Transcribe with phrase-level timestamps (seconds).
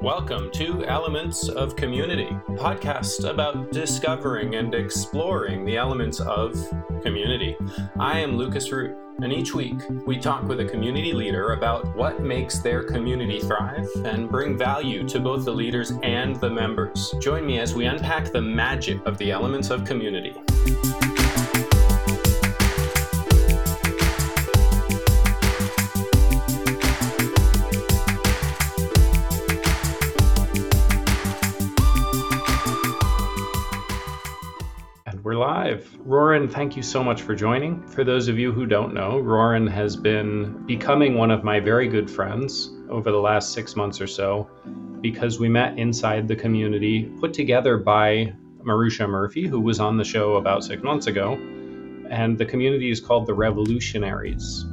[0.00, 6.54] Welcome to Elements of Community, podcast about discovering and exploring the elements of
[7.02, 7.56] community.
[7.98, 12.22] I am Lucas Root, and each week we talk with a community leader about what
[12.22, 17.12] makes their community thrive and bring value to both the leaders and the members.
[17.20, 20.34] Join me as we unpack the magic of the elements of community.
[35.68, 35.98] Live.
[36.06, 37.86] Ruoyun, thank you so much for joining.
[37.88, 41.88] For those of you who don't know, Ruoyun has been becoming one of my very
[41.88, 44.48] good friends over the last six months or so
[45.02, 50.04] because we met inside the community put together by Marusha Murphy, who was on the
[50.04, 51.34] show about six months ago.
[52.08, 54.64] And the community is called the Revolutionaries.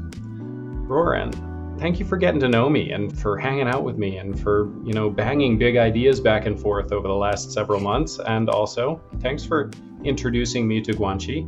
[0.87, 4.39] Ruoyun, thank you for getting to know me and for hanging out with me and
[4.39, 8.19] for, you know, banging big ideas back and forth over the last several months.
[8.19, 9.71] And also, thanks for
[10.03, 11.47] introducing me to Guanxi.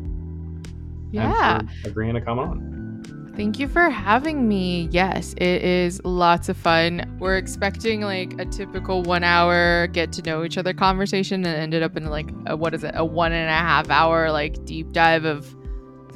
[1.12, 1.62] Yeah.
[1.86, 2.78] agreeing to come on.
[3.38, 4.90] Thank you for having me.
[4.92, 7.18] Yes, it is lots of fun.
[7.20, 11.84] We're expecting like a typical one hour get to know each other conversation and ended
[11.84, 14.92] up in like a, what is it, a one and a half hour like deep
[14.92, 15.56] dive of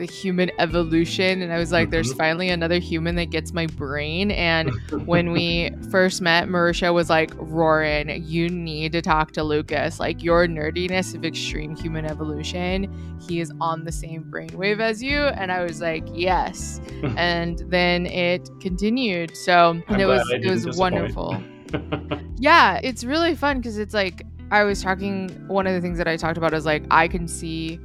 [0.02, 1.92] the human evolution and i was like mm-hmm.
[1.92, 4.32] there's finally another human that gets my brain.
[4.32, 4.72] And
[5.06, 10.00] when we first met marisha was like Ruoyun you need to talk to lucas.
[10.00, 12.92] Like your nerdiness of extreme human evolution
[13.28, 15.20] he is on the same brainwave as you.
[15.20, 16.82] And i was like yes.
[17.16, 19.38] And then it continued.
[19.38, 21.42] So it was it was wonderful.
[22.38, 26.08] Yeah it's really fun because it's like i was talking one of the things that
[26.08, 27.80] i talked about is like i can see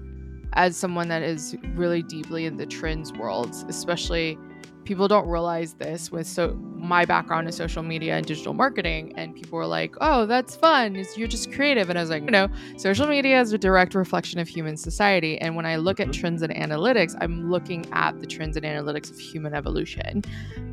[0.52, 4.38] as someone that is really deeply in the trends world, especially
[4.86, 9.34] people don't realize this with so my background is social media and digital marketing and
[9.34, 12.48] people were like oh that's fun it's, you're just creative and i was like no
[12.76, 16.20] social media is a direct reflection of human society and when i look at mm-hmm.
[16.20, 20.22] trends and analytics i'm looking at the trends and analytics of human evolution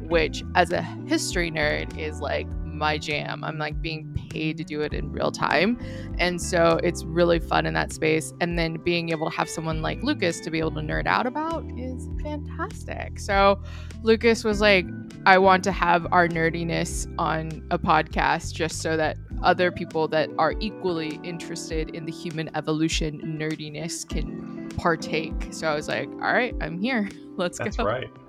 [0.08, 3.44] which as a history nerd is like my jam.
[3.44, 5.80] I'm like being paid to do it in real time.
[6.18, 8.34] And so it's really fun in that space.
[8.42, 11.26] And then being able to have someone like Lucas to be able to nerd out
[11.26, 13.20] about is fantastic.
[13.20, 13.62] So
[14.02, 14.86] Lucas was like,
[15.26, 20.30] I want to have our nerdiness on a podcast just so that other people that
[20.38, 25.50] are equally interested in the human evolution nerdiness can partake.
[25.52, 27.10] So I was like, all right, I'm here.
[27.36, 27.86] Let's That's go.
[27.86, 28.23] That's right.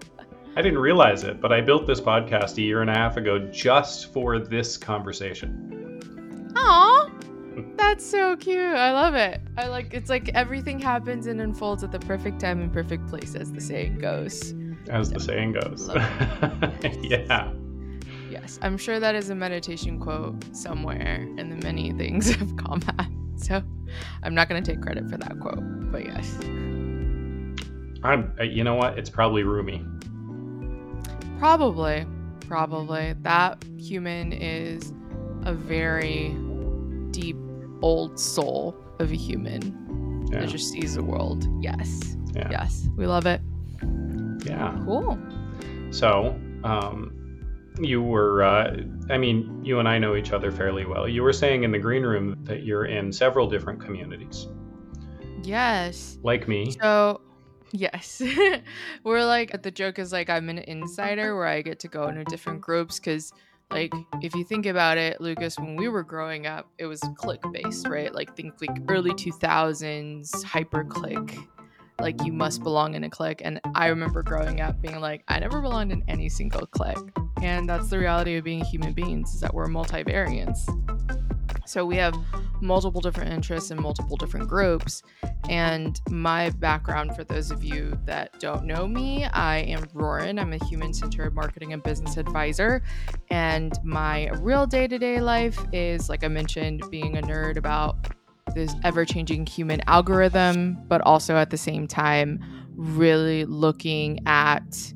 [0.56, 3.38] I didn't realize it, but I built this podcast a year and a half ago
[3.50, 6.00] just for this conversation.
[6.54, 7.10] Aw,
[7.76, 8.60] that's so cute.
[8.60, 9.40] I love it.
[9.56, 13.34] I like it's like everything happens and unfolds at the perfect time and perfect place,
[13.34, 14.54] as the saying goes.
[14.88, 15.90] As the saying goes.
[17.02, 17.52] yeah.
[18.30, 23.06] Yes, I'm sure that is a meditation quote somewhere in the many things of combat.
[23.36, 23.60] So
[24.22, 26.38] I'm not going to take credit for that quote, but yes.
[28.04, 28.98] I'm, uh, you know what?
[28.98, 29.84] It's probably Rumi.
[31.38, 32.06] Probably.
[32.46, 33.14] Probably.
[33.22, 34.92] That human is
[35.42, 36.36] a very
[37.10, 37.36] deep,
[37.82, 40.40] old soul of a human yeah.
[40.40, 41.46] that just sees the world.
[41.62, 42.16] Yes.
[42.34, 42.48] Yeah.
[42.50, 42.88] Yes.
[42.96, 43.40] We love it.
[44.44, 44.78] Yeah.
[44.84, 45.18] Cool.
[45.90, 47.12] So, um,
[47.80, 48.76] you were, uh,
[49.10, 51.08] I mean, you and I know each other fairly well.
[51.08, 54.48] You were saying in the green room that you're in several different communities.
[55.42, 56.18] Yes.
[56.22, 56.72] Like me.
[56.80, 57.20] So,
[57.76, 58.22] Yes.
[59.04, 62.22] We're like, the joke is like, I'm an insider where I get to go into
[62.22, 63.32] different groups because,
[63.72, 63.92] like,
[64.22, 67.88] if you think about it, Lucas, when we were growing up, it was clique based,
[67.88, 68.14] right?
[68.14, 71.36] Like, think like early 2000s, hyper clique.
[71.98, 73.42] Like, you must belong in a clique.
[73.44, 76.96] And I remember growing up being like, I never belonged in any single clique.
[77.42, 80.60] And that's the reality of being human beings, is that we're multivariants.
[81.66, 82.14] So we have
[82.60, 85.02] multiple different interests in multiple different groups.
[85.48, 90.40] And my background, for those of you that don't know me, I am Ruoyun.
[90.40, 92.82] I'm a human centered marketing and business advisor.
[93.30, 97.96] And my real day to day life is, like I mentioned, being a nerd about
[98.54, 102.40] this ever changing human algorithm, but also at the same time,
[102.76, 104.92] really looking at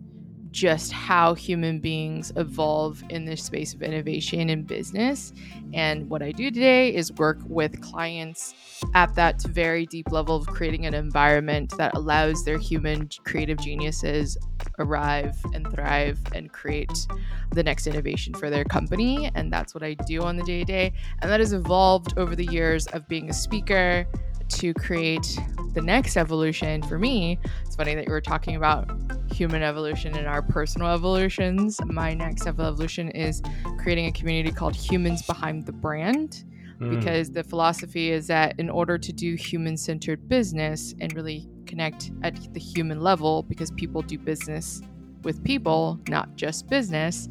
[0.58, 5.32] just how human beings evolve in this space of innovation and business.
[5.72, 8.54] And what I do today is work with clients
[8.92, 14.36] at that very deep level of creating an environment that allows their human creative geniuses
[14.80, 17.06] arrive and thrive and create
[17.52, 19.30] the next innovation for their company.
[19.36, 20.92] And that's what I do on the day to day.
[21.20, 24.08] And that has evolved over the years of being a speaker,
[24.50, 25.38] to create
[25.74, 28.90] the next evolution for me, it's funny that you were talking about
[29.30, 31.80] human evolution and our personal evolutions.
[31.84, 33.42] My next evolution is
[33.78, 36.44] creating a community called Humans Behind the Brand.
[36.80, 36.90] Mm.
[36.90, 42.12] Because the philosophy is that in order to do human centered business and really connect
[42.22, 44.80] at the human level, because people do business
[45.24, 47.28] with people, not just business,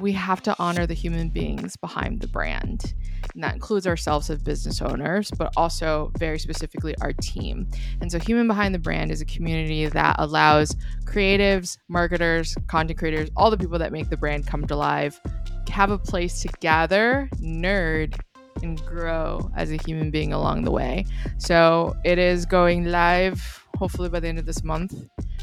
[0.00, 2.94] we have to honor the human beings behind the brand.
[3.34, 7.68] And that includes ourselves as business owners, but also very specifically our team.
[8.00, 10.74] And so, Human Behind the Brand is a community that allows
[11.04, 15.20] creatives, marketers, content creators, all the people that make the brand come to life,
[15.68, 18.18] have a place to gather, nerd,
[18.62, 21.06] and grow as a human being along the way.
[21.38, 24.94] So, it is going live hopefully by the end of this month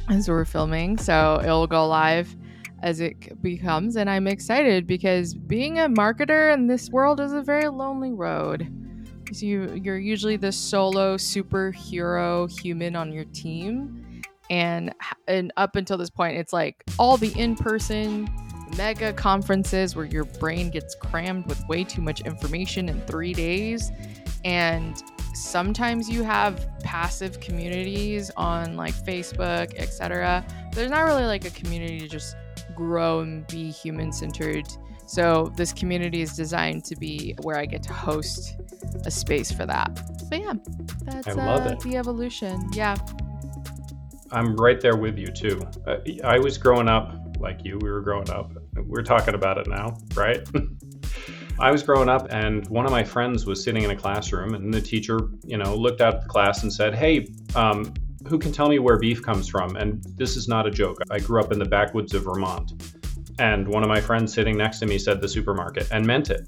[0.09, 0.97] as we're filming.
[0.97, 2.35] So, it'll go live
[2.83, 7.41] as it becomes and i'm excited because being a marketer in this world is a
[7.41, 8.71] very lonely road
[9.24, 14.94] because you you're usually the solo superhero human on your team and
[15.27, 18.29] and up until this point it's like all the in-person
[18.77, 23.91] mega conferences where your brain gets crammed with way too much information in 3 days
[24.45, 25.03] and
[25.38, 30.45] sometimes you have passive communities on like Facebook, etc.
[30.73, 32.35] There's not really like a community to just
[32.77, 34.68] grow and be human centered.
[35.07, 38.56] So this community is designed to be where I get to host
[39.06, 40.00] a space for that.
[40.29, 40.53] But yeah,
[41.03, 42.69] that's uh, the evolution.
[42.74, 42.95] Yeah.
[44.31, 45.62] I'm right there with you too.
[45.88, 47.79] Uh, I was growing up like you.
[47.81, 48.51] We were growing up.
[48.75, 50.47] We're talking about it now, right?
[51.59, 54.71] I was growing up, and one of my friends was sitting in a classroom, and
[54.71, 57.94] the teacher, you know, looked out at the class and said, "Hey, um,
[58.27, 59.75] who can tell me where beef comes from?
[59.75, 61.00] And this is not a joke.
[61.09, 62.74] I grew up in the backwoods of Vermont.
[63.39, 66.47] And one of my friends sitting next to me said the supermarket and meant it.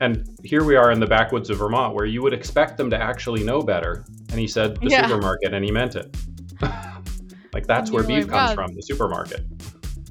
[0.00, 2.96] And here we are in the backwoods of Vermont where you would expect them to
[2.96, 4.04] actually know better.
[4.30, 5.06] And he said the yeah.
[5.06, 6.16] supermarket and he meant it.
[7.52, 9.44] like that's where beef like, comes from, the supermarket.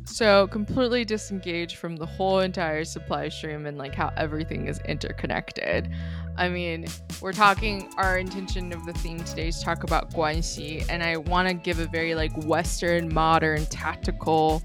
[0.06, 5.90] So completely disengaged from the whole entire supply stream and like how everything is interconnected.
[6.40, 6.86] I mean,
[7.20, 11.50] we're talking our intention of the theme today is talk about Guanxi, and I want
[11.50, 14.64] to give a very like Western, modern, tactical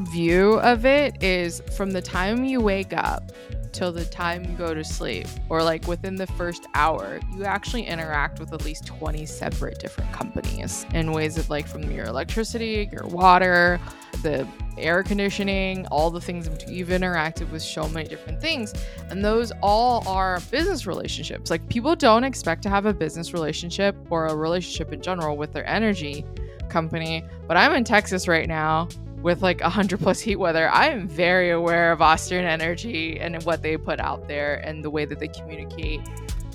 [0.00, 1.22] view of it.
[1.22, 3.30] Is from the time you wake up
[3.70, 7.86] till the time you go to sleep, or like within the first hour, you actually
[7.86, 12.88] interact with at least 20 separate different companies in ways of like from your electricity,
[12.90, 13.78] your water,
[14.24, 14.48] the
[14.78, 18.74] air conditioning, all the things you've interacted with so many different things.
[19.10, 21.50] And those all are business relationships.
[21.50, 25.52] Like people don't expect to have a business relationship or a relationship in general with
[25.52, 26.24] their energy
[26.68, 27.24] company.
[27.46, 28.88] But I'm in Texas right now
[29.24, 33.62] with like 100 plus heat weather, I am very aware of Austin Energy and what
[33.62, 36.02] they put out there and the way that they communicate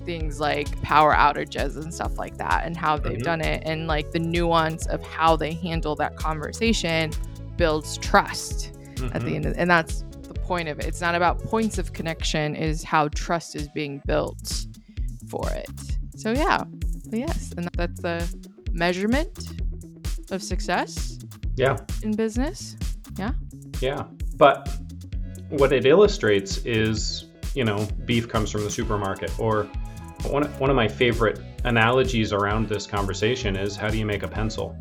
[0.06, 3.24] things like power outages and stuff like that and how they've mm-hmm.
[3.24, 7.12] done it and like the nuance of how they handle that conversation
[7.60, 9.06] builds trust mm-hmm.
[9.08, 9.36] at the mm-hmm.
[9.36, 12.84] end of, and that's the point of it it's not about points of connection is
[12.84, 14.66] how trust is being built
[15.30, 15.70] for it
[16.16, 16.64] so yeah
[17.12, 19.52] yes and that's the measurement
[20.32, 21.20] of success
[21.60, 21.78] yeah.
[22.04, 22.78] In business.
[23.18, 23.34] Yeah.
[23.82, 24.06] Yeah.
[24.38, 24.70] But
[25.50, 29.38] what it illustrates is, you know, beef comes from the supermarket.
[29.38, 29.64] Or
[30.28, 34.28] one, one of my favorite analogies around this conversation is how do you make a
[34.28, 34.78] pencil?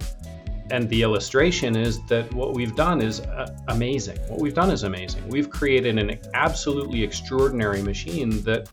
[0.70, 4.18] And the illustration is that what we've done is uh, amazing.
[4.28, 5.26] What we've done is amazing.
[5.28, 8.68] We've created an absolutely extraordinary machine that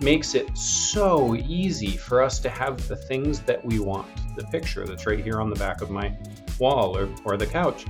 [0.00, 4.06] makes it so easy for us to have the things that we want.
[4.36, 6.16] The picture that's right here on the back of my
[6.58, 7.86] wall or, or the couch.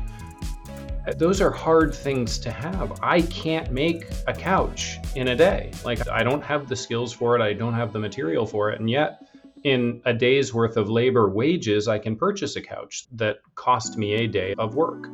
[1.06, 2.98] Uh, those are hard things to have.
[3.02, 5.70] I can't make a couch in a day.
[5.84, 8.80] Like, I don't have the skills for it, I don't have the material for it.
[8.80, 9.25] And yet,
[9.64, 14.14] in a day's worth of labor wages, I can purchase a couch that cost me
[14.14, 15.08] a day of work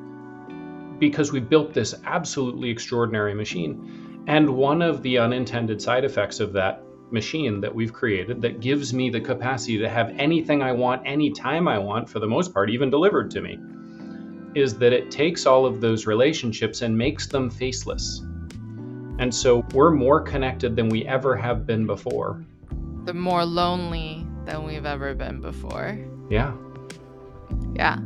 [0.99, 4.25] because we built this absolutely extraordinary machine.
[4.29, 8.95] And one of the unintended side effects of that machine that we've created that gives
[8.95, 12.71] me the capacity to have anything I want anytime I want, for the most part,
[12.71, 13.59] even delivered to me,
[14.55, 18.23] is that it takes all of those relationships and makes them faceless.
[19.19, 22.45] And so we're more connected than we ever have been before.
[23.05, 25.99] The more lonely than we've ever been before.
[26.29, 26.55] Yeah.
[27.75, 27.99] Yeah.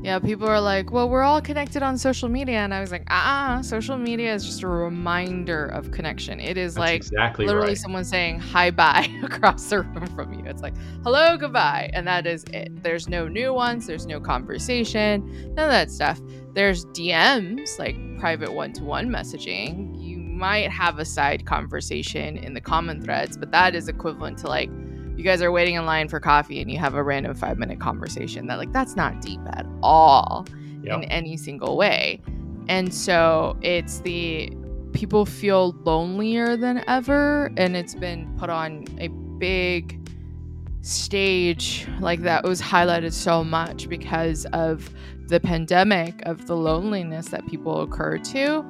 [0.00, 2.58] Yeah, people are like, well, we're all connected on social media.
[2.58, 6.38] And I was like, ah, uh-uh, social media is just a reminder of connection.
[6.38, 7.78] It is That's like exactly literally right.
[7.78, 10.44] someone saying hi bye across the room from you.
[10.46, 11.90] It's like, hello, goodbye.
[11.92, 12.80] And that is it.
[12.82, 16.20] There's no nuance, there's no conversation, none of that stuff.
[16.54, 20.00] There's DMs, like private one to one messaging.
[20.00, 24.46] You might have a side conversation in the common threads, but that is equivalent to
[24.46, 24.70] like
[25.18, 27.80] you guys are waiting in line for coffee and you have a random five minute
[27.80, 30.46] conversation that like that's not deep at all
[30.84, 31.02] yep.
[31.02, 32.22] in any single way.
[32.68, 34.52] And so it's the
[34.92, 39.08] people feel lonelier than ever and it's been put on a
[39.38, 40.08] big
[40.82, 44.88] stage like that was highlighted so much because of
[45.26, 48.64] the pandemic of the loneliness that people occur to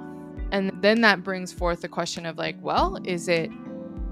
[0.51, 3.51] and then that brings forth the question of like well is it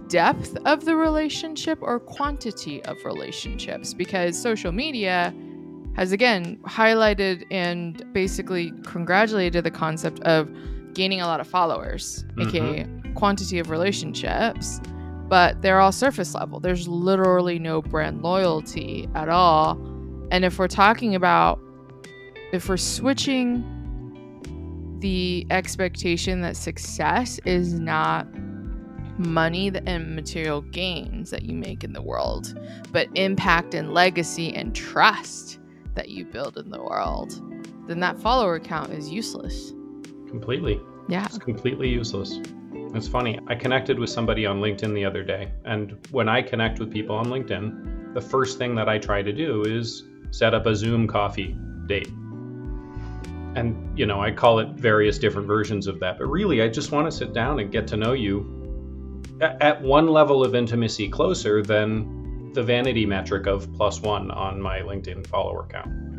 [0.08, 5.34] depth of the relationship or quantity of relationships because social media
[5.96, 10.48] has again highlighted and basically congratulated the concept of
[10.94, 12.48] gaining a lot of followers, mm-hmm.
[12.48, 14.80] aka quantity of relationships,
[15.28, 16.60] but they're all surface level.
[16.60, 19.72] There's literally no brand loyalty at all.
[20.30, 21.60] And if we're talking about
[22.52, 23.72] if we're switching
[25.00, 28.26] the expectation that success is not
[29.18, 32.58] money and material gains that you make in the world,
[32.92, 35.58] but impact and legacy and trust
[35.94, 37.40] that you build in the world,
[37.86, 39.72] then that follower count is useless.
[40.28, 40.80] Completely.
[41.08, 41.24] Yeah.
[41.24, 42.40] It's completely useless.
[42.94, 43.38] It's funny.
[43.46, 45.52] I connected with somebody on LinkedIn the other day.
[45.64, 49.32] And when I connect with people on LinkedIn, the first thing that I try to
[49.32, 51.56] do is set up a Zoom coffee
[51.86, 52.08] date.
[53.54, 56.18] And, you know, I call it various different versions of that.
[56.18, 58.55] But really, I just want to sit down and get to know you
[59.40, 64.80] at one level of intimacy closer than the vanity metric of plus one on my
[64.80, 66.15] LinkedIn follower count.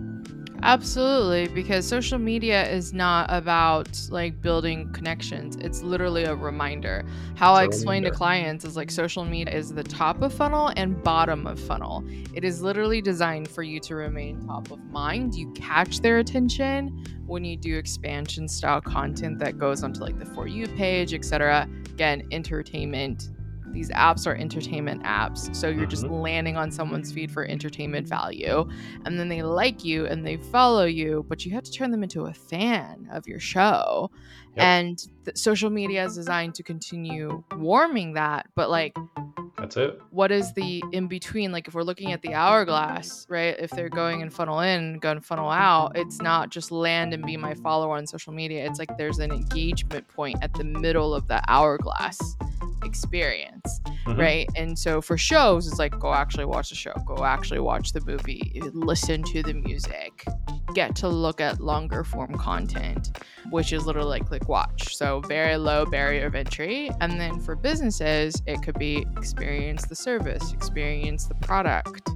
[0.64, 5.56] Absolutely, because social media is not about like building connections.
[5.58, 7.06] It's literally a reminder.
[7.36, 10.72] How it's I explain to clients is like social media is the top of funnel
[10.76, 12.04] and bottom of funnel.
[12.34, 15.36] It is literally designed for you to remain top of mind.
[15.36, 20.26] You catch their attention when you do expansion style content that goes onto like the
[20.26, 21.70] for you page, etc.
[21.92, 23.30] Again, entertainment
[23.72, 25.56] these apps are entertainment apps.
[25.56, 26.16] So you're just mm-hmm.
[26.16, 28.68] landing on someone's feed for entertainment value.
[29.06, 32.04] And then they like you and they follow you, but you have to turn them
[32.04, 34.12] into a fan of your show.
[34.56, 34.64] Yep.
[34.64, 38.48] And social media is designed to continue warming that.
[38.56, 38.96] But like,
[39.58, 40.00] that's it.
[40.12, 41.52] What is the in between?
[41.52, 43.56] Like if we're looking at the hourglass, right?
[43.60, 47.26] If they're going and funnel in, go and funnel out, it's not just land and
[47.26, 48.66] be my follower on social media.
[48.66, 52.36] It's like there's an engagement point at the middle of the hourglass
[52.88, 54.20] experience, mm-hmm.
[54.20, 54.50] right?
[54.56, 58.02] And so for shows, it's like go actually watch the show, go actually watch the
[58.02, 60.26] movie, listen to the music,
[60.74, 63.20] get to look at longer form content,
[63.52, 64.96] which is literally like click watch.
[64.96, 66.90] So very low barrier of entry.
[67.02, 72.10] And then for businesses, it could be experience the service, experience the product,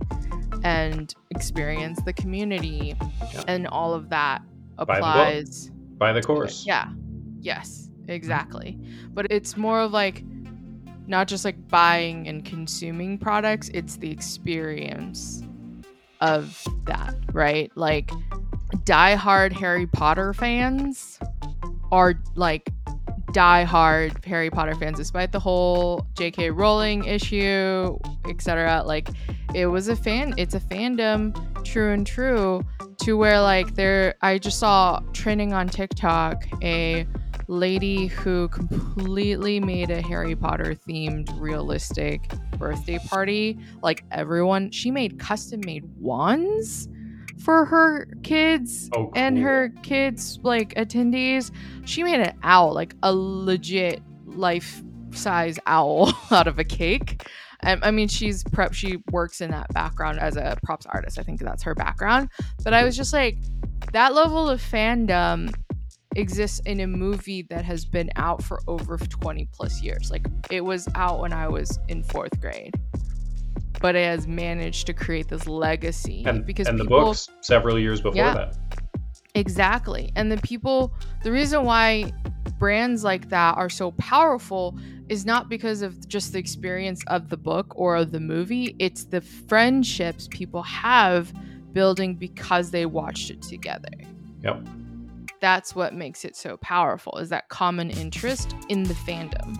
[0.64, 2.96] and experience the community.
[3.34, 3.44] Yeah.
[3.48, 4.42] And all of that
[4.78, 5.70] applies.
[5.70, 6.66] By the, By the course.
[6.66, 6.90] Yeah.
[7.40, 8.78] Yes, exactly.
[9.10, 10.24] But it's more of like
[11.12, 15.44] not just like buying and consuming products, it's the experience
[16.22, 17.72] of that, right?
[17.76, 18.10] Like
[18.86, 21.20] die-hard Harry Potter fans
[21.92, 22.70] are like
[23.34, 26.50] die-hard Harry Potter fans, despite the whole J.K.
[26.52, 28.82] Rowling issue, etc.
[28.86, 29.10] Like,
[29.54, 30.34] it was a fan.
[30.38, 32.64] It's a fandom, true and true,
[33.02, 34.16] to where like there.
[34.22, 37.06] I just saw trending on TikTok a
[37.52, 43.60] lady who completely made a Harry Potter themed realistic birthday party.
[43.84, 46.88] Like everyone, she made custom made wands
[47.44, 49.12] for her kids oh, cool.
[49.16, 51.52] and her kids like attendees.
[51.86, 54.82] She made an owl, like a legit life
[55.12, 57.28] size owl out of a cake.
[57.64, 58.74] I mean, she's prep.
[58.74, 61.20] She works in that background as a props artist.
[61.20, 62.30] I think that's her background.
[62.64, 63.38] But I was just like,
[63.94, 65.54] that level of fandom
[66.16, 70.12] exists in a movie that has been out for over 20 plus years.
[70.12, 72.76] Like it was out when I was in fourth grade
[73.82, 77.80] but it has managed to create this legacy and, because and people, the books several
[77.80, 78.58] years before yeah, that.
[79.34, 80.12] Exactly.
[80.16, 82.12] And the people, the reason why
[82.60, 84.78] brands like that are so powerful
[85.10, 89.22] is not because of just the experience of the book or the movie, it's the
[89.22, 91.34] friendships people have
[91.74, 93.90] building because they watched it together.
[94.44, 94.68] Yep.
[95.42, 99.58] That's what makes it so powerful is that common interest in the fandom.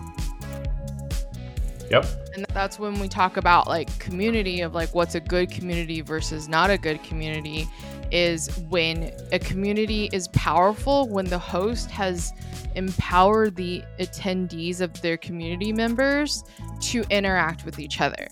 [1.90, 2.06] Yep.
[2.34, 6.48] And that's when we talk about like community of like what's a good community versus
[6.48, 7.68] not a good community
[8.10, 12.32] is when a community is powerful when the host has
[12.76, 16.44] empowered the attendees of their community members
[16.80, 18.28] to interact with each other.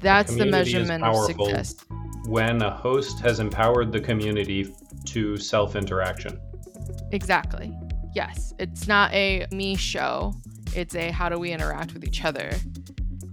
[0.00, 1.76] That's the, measurement of success.
[2.26, 4.74] When a host has empowered the community
[5.06, 6.40] to self interaction.
[7.10, 7.76] Exactly.
[8.14, 10.34] yes, it's not a me show.
[10.74, 12.52] It's a how do we interact with each other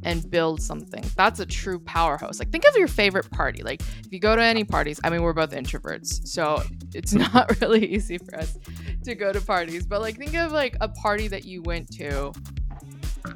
[0.03, 1.03] and build something.
[1.15, 2.39] That's a true powerhouse.
[2.39, 3.63] Like think of your favorite party.
[3.63, 7.60] Like if you go to any parties, I mean we're both introverts, so it's not
[7.62, 8.58] really easy for us
[9.03, 12.34] to go to parties, but like think of like a party that you went to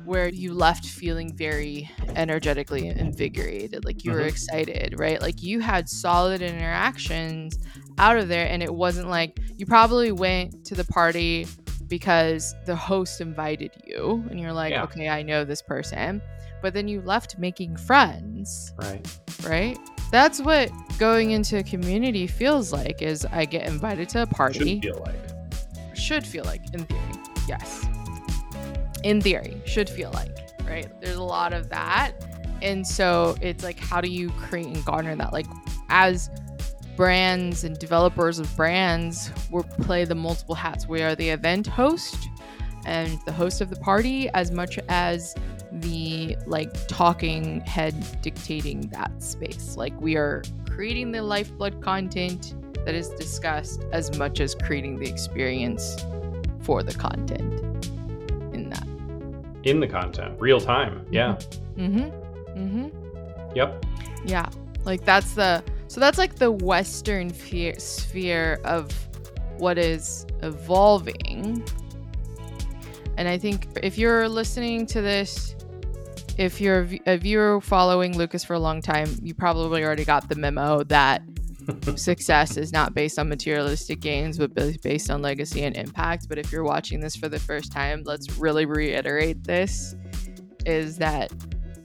[0.05, 4.27] where you left feeling very energetically invigorated, like you were Mhm.
[4.29, 5.21] excited, right?
[5.21, 7.57] Like you had solid interactions
[7.97, 11.47] out of there and it wasn't like you probably went to the party
[11.87, 14.83] because the host invited you and you're like, Yeah.
[14.83, 16.21] okay, I know this person.
[16.61, 19.05] But then you left making friends, Right.
[19.45, 19.77] right?
[20.11, 24.79] That's what going into a community feels like is I get invited to a party
[24.81, 25.95] Should feel like.
[25.97, 27.01] should feel like in theory
[27.47, 27.85] yes
[29.03, 30.87] in theory should feel like right?
[31.01, 32.13] There's a lot of that.
[32.61, 35.33] And so it's like how do you create and garner that?
[35.33, 35.45] Like
[35.89, 36.29] as
[36.95, 40.87] brands and developers of brands we play the multiple hats.
[40.87, 42.17] We are the event host
[42.85, 45.35] and the host of the party as much as
[45.71, 49.75] the like talking head dictating that space.
[49.75, 52.55] Like we are creating the lifeblood content
[52.85, 55.97] that is discussed as much as creating the experience
[56.61, 57.73] for the content.
[59.63, 61.05] In the content, real time.
[61.09, 61.37] Yeah.
[61.75, 62.59] Mm-hmm.
[62.59, 63.55] Mm-hmm.
[63.55, 63.85] Yep.
[64.25, 64.49] Yeah.
[64.85, 68.91] Like that's the so that's like the Western fe- sphere of
[69.57, 71.63] what is evolving.
[73.15, 75.55] And I think if you're listening to this,
[76.37, 80.35] if you're a viewer following Lucas for a long time, you probably already got the
[80.35, 81.21] memo that
[81.95, 86.27] success is not based on materialistic gains, but based on legacy and impact.
[86.29, 89.95] But if you're watching this for the first time, let's really reiterate this
[90.65, 91.31] is that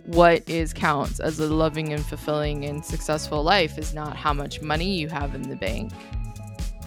[0.07, 4.63] what is counts as a loving and fulfilling and successful life is not how much
[4.63, 5.93] money you have in the bank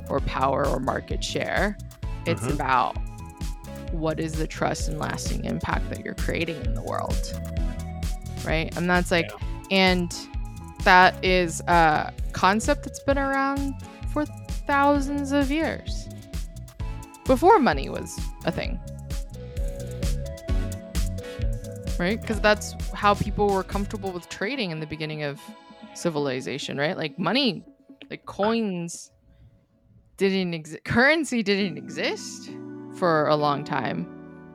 [0.09, 1.77] or power or market share.
[2.25, 2.53] It's Mhm.
[2.53, 2.97] about
[3.91, 7.39] what is the trust and lasting impact that you're creating in the world.
[8.45, 8.75] Right?
[8.75, 9.31] And that's like,
[9.69, 10.11] and
[10.83, 13.73] that is a concept that's been around
[14.11, 16.07] for thousands of years
[17.25, 18.79] before money was a thing.
[21.99, 22.19] Right?
[22.19, 25.39] Because that's how people were comfortable with trading in the beginning of
[25.93, 26.97] civilization, right?
[26.97, 27.63] Like money,
[28.09, 29.11] like coins
[30.17, 32.51] didn't exist, currency didn't exist
[32.95, 34.07] for a long time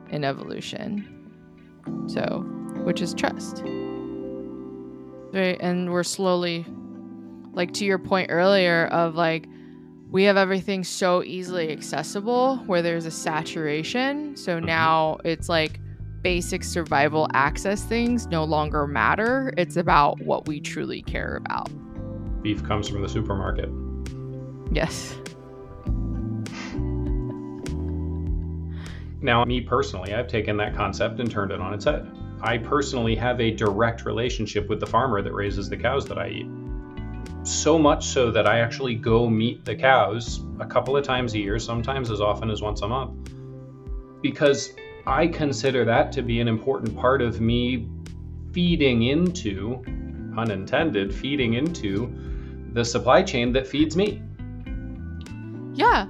[0.09, 1.07] in evolution.
[2.07, 2.39] So,
[2.83, 3.63] which is trust.
[5.33, 5.57] Right?
[5.59, 6.65] And we're slowly
[7.53, 9.47] like to your point earlier of like
[10.09, 14.37] we have everything so easily accessible where there's a saturation.
[14.37, 14.65] So Mhm.
[14.65, 15.79] now it's like
[16.21, 19.53] basic survival access things no longer matter.
[19.57, 21.69] It's about what we truly care about.
[22.41, 23.69] Beef comes from the supermarket.
[24.71, 25.15] Yes.
[29.21, 32.07] Now, me personally, I've taken that concept and turned it on its head.
[32.41, 36.29] I personally have a direct relationship with the farmer that raises the cows that I
[36.29, 36.47] eat.
[37.43, 41.39] So much so that I actually go meet the cows a couple of times a
[41.39, 43.31] year, sometimes as often as once a month.
[44.21, 44.73] Because
[45.05, 47.87] I consider that to be an important part of me
[48.51, 49.83] feeding into,
[50.37, 52.13] unintended, feeding into
[52.73, 54.21] the supply chain that feeds me.
[55.73, 56.05] Yeah.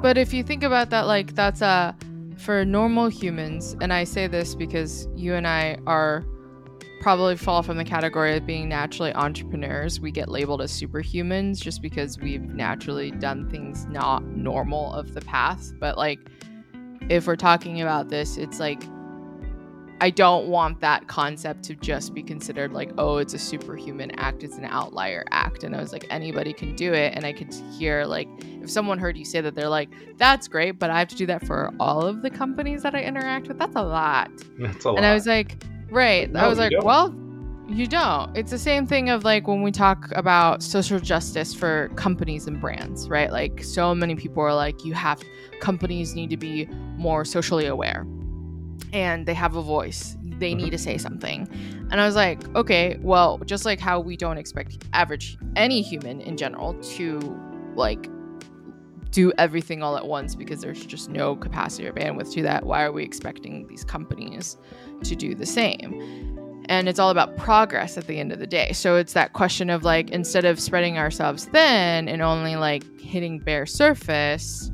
[0.00, 1.96] But if you think about that, like that's a
[2.42, 6.26] for normal humans, and I say this because you and I are
[7.00, 10.00] probably fall from the category of being naturally entrepreneurs.
[10.00, 15.20] We get labeled as superhumans just because we've naturally done things not normal of the
[15.20, 15.74] past.
[15.80, 16.20] But like
[17.08, 18.82] if we're talking about this, it's like
[20.02, 24.42] I don't want that concept to just be considered like, oh, it's a superhuman act,
[24.42, 25.62] it's an outlier act.
[25.62, 27.14] And I was like, anybody can do it.
[27.14, 28.26] And I could hear like
[28.60, 31.24] if someone heard you say that, they're like, that's great, but I have to do
[31.26, 33.60] that for all of the companies that I interact with.
[33.60, 34.28] That's a lot.
[34.58, 34.96] That's a lot.
[34.96, 36.28] And I was like, right.
[36.34, 36.84] I was like, don't.
[36.84, 37.14] well,
[37.68, 38.36] you don't.
[38.36, 42.60] It's the same thing of like when we talk about social justice for companies and
[42.60, 43.30] brands, right?
[43.30, 45.22] Like so many people are like, you have
[45.60, 48.04] companies need to be more socially aware
[48.92, 50.16] and they have a voice.
[50.38, 50.56] They Mhm.
[50.56, 51.48] need to say something.
[51.90, 56.20] And I was like, okay, well, just like how we don't expect average any human
[56.20, 57.20] in general to
[57.76, 58.08] like
[59.10, 62.64] do everything all at once because there's just no capacity or bandwidth to that.
[62.64, 64.56] Why are we expecting these companies
[65.04, 66.00] to do the same?
[66.68, 68.72] And it's all about progress at the end of the day.
[68.72, 73.38] So it's that question of like, instead of spreading ourselves thin and only like hitting
[73.38, 74.70] bare surface,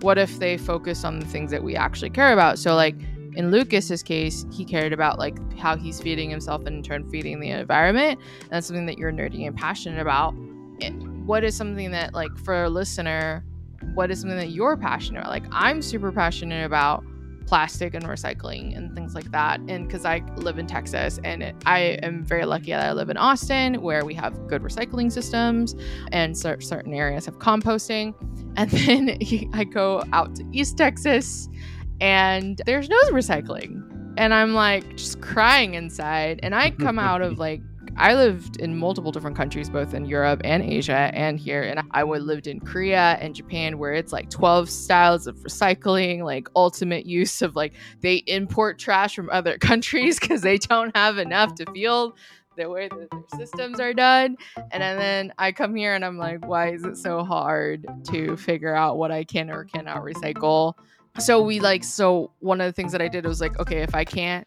[0.00, 2.58] what if they focus on the things that we actually care about?
[2.58, 2.96] So, like,
[3.34, 7.40] in Lucas's case, he cared about like how he's feeding himself and in turn feeding
[7.40, 8.20] the environment.
[8.42, 10.34] And that's something that you're nerdy and passionate about.
[10.80, 10.92] It-
[11.24, 13.44] what is something that like for a listener
[13.94, 15.30] what is something that you're passionate about?
[15.30, 17.04] Like I'm super passionate about
[17.46, 19.60] plastic and recycling and things like that.
[19.68, 23.10] And because I live in Texas and it, I am very lucky that I live
[23.10, 25.74] in Austin where we have good recycling systems
[26.12, 28.14] and certain areas have composting.
[28.56, 28.70] And
[29.18, 29.18] then
[29.52, 31.48] I go out to East Texas
[32.02, 33.80] and there's no recycling.
[34.16, 36.40] And I'm like just crying inside.
[36.42, 37.62] And I come out of like
[37.96, 41.62] I lived in multiple different countries, both in Europe and Asia and here.
[41.62, 46.24] And I would lived in Korea and Japan, where it's like 12 styles of recycling,
[46.24, 51.18] like ultimate use of like they import trash from other countries because they don't have
[51.18, 52.18] enough to field
[52.56, 54.36] the way that their systems are done.
[54.72, 58.74] And then I come here and I'm like, why is it so hard to figure
[58.74, 60.74] out what I can or cannot recycle?
[61.18, 63.94] So we like, so one of the things that I did was like, okay, if
[63.94, 64.46] I can't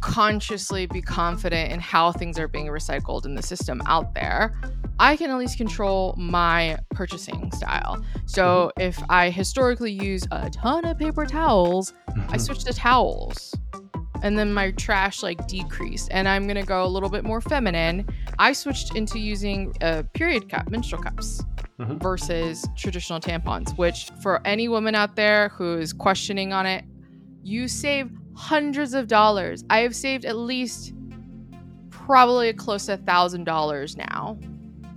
[0.00, 4.54] consciously be confident in how things are being recycled in the system out there,
[4.98, 8.04] I can at least control my purchasing style.
[8.24, 8.88] So mm-hmm.
[8.88, 12.38] if I historically use a ton of paper towels, I mm-hmm.
[12.38, 13.54] switch to towels.
[14.22, 18.08] And then my trash like decreased, and I'm gonna go a little bit more feminine.
[18.38, 21.44] I switched into using a period cup, menstrual cups,
[21.78, 21.98] mm-hmm.
[21.98, 23.76] versus traditional tampons.
[23.76, 26.84] Which, for any woman out there who is questioning on it,
[27.42, 29.64] you save hundreds of dollars.
[29.70, 30.92] I have saved at least
[31.90, 34.38] probably close to a thousand dollars now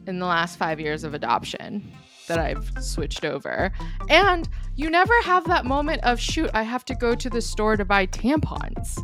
[0.08, 1.92] in the last five years of adoption
[2.28, 3.72] that I've switched over.
[4.10, 7.76] And you never have that moment of shoot, I have to go to the store
[7.76, 8.98] to buy tampons.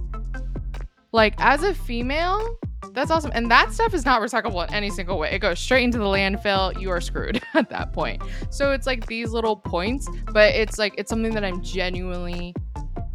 [1.12, 2.58] Like as a female,
[2.94, 3.32] that's awesome.
[3.34, 5.32] And that stuff is not recyclable in any single way.
[5.32, 6.80] It goes straight into the landfill.
[6.80, 8.22] You are screwed at that point.
[8.50, 12.54] So it's like these little points, but it's like it's something that I'm genuinely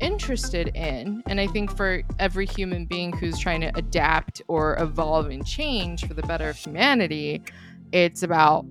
[0.01, 1.23] interested in.
[1.27, 6.07] And I think for every human being who's trying to adapt or evolve and change
[6.07, 7.43] for the better of humanity,
[7.93, 8.67] it's about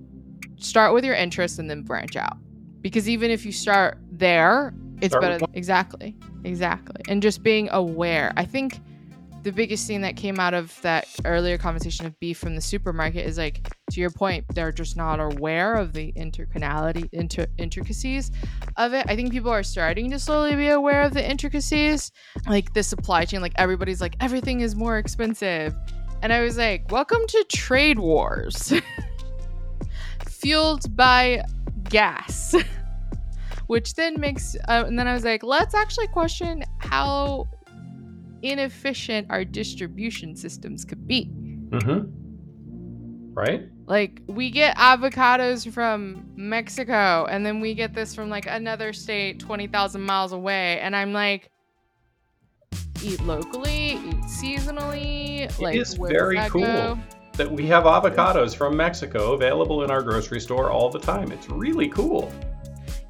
[0.56, 2.36] start with your interests and then branch out.
[2.80, 5.46] Because even if you start there, it's start better.
[5.54, 6.16] Exactly.
[6.44, 7.00] Exactly.
[7.08, 8.32] And just being aware.
[8.36, 8.80] I think
[9.42, 13.24] the biggest thing that came out of that earlier conversation of beef from the supermarket
[13.24, 18.30] is like to your point they're just not aware of the intercanality inter- intricacies
[18.76, 19.06] of it.
[19.08, 22.12] I think people are starting to slowly be aware of the intricacies
[22.46, 25.74] like the supply chain like everybody's like everything is more expensive.
[26.22, 28.72] And i was like welcome to trade wars.
[30.28, 31.44] Fueled by
[31.88, 32.54] gas.
[33.68, 37.46] Which then makes uh, and then i was like let's actually question how
[38.42, 41.30] inefficient our distribution systems could be.
[41.70, 43.34] Mm-hmm.
[43.34, 43.68] Right?
[43.86, 49.38] Like we get avocados from Mexico and then we get this from like another state
[49.40, 51.50] 20,000 miles away and I'm like
[53.02, 56.62] eat locally, eat seasonally, it like is very cool.
[56.62, 56.98] Go?
[57.34, 61.32] That we have avocados from Mexico available in our grocery store all the time.
[61.32, 62.30] It's really cool.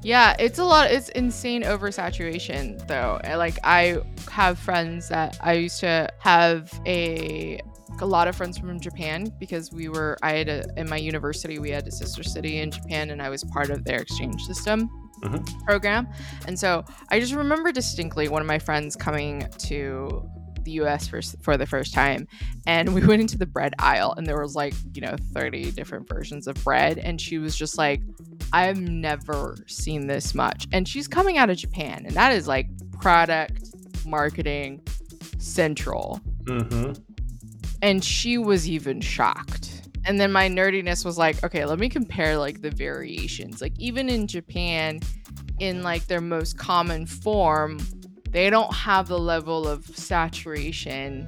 [0.03, 0.89] Yeah, it's a lot.
[0.91, 3.19] It's insane oversaturation, though.
[3.23, 7.59] Like, I have friends that I used to have a
[7.99, 11.59] a lot of friends from Japan because we were I had a, in my university
[11.59, 14.89] we had a sister city in Japan and I was part of their exchange system
[15.21, 15.65] mm-hmm.
[15.65, 16.07] program
[16.47, 20.27] and so I just remember distinctly one of my friends coming to
[20.63, 22.27] the US for, for the first time.
[22.65, 26.07] And we went into the bread aisle and there was like, you know, 30 different
[26.07, 26.97] versions of bread.
[26.97, 28.01] And she was just like,
[28.53, 30.67] I've never seen this much.
[30.71, 32.03] And she's coming out of Japan.
[32.05, 32.67] And that is like
[32.99, 33.69] product
[34.05, 34.81] marketing
[35.37, 36.21] central.
[36.43, 36.93] Mm-hmm.
[37.81, 39.89] And she was even shocked.
[40.05, 43.61] And then my nerdiness was like, okay, let me compare like the variations.
[43.61, 44.99] Like even in Japan,
[45.59, 47.79] in like their most common form,
[48.31, 51.27] they don't have the level of saturation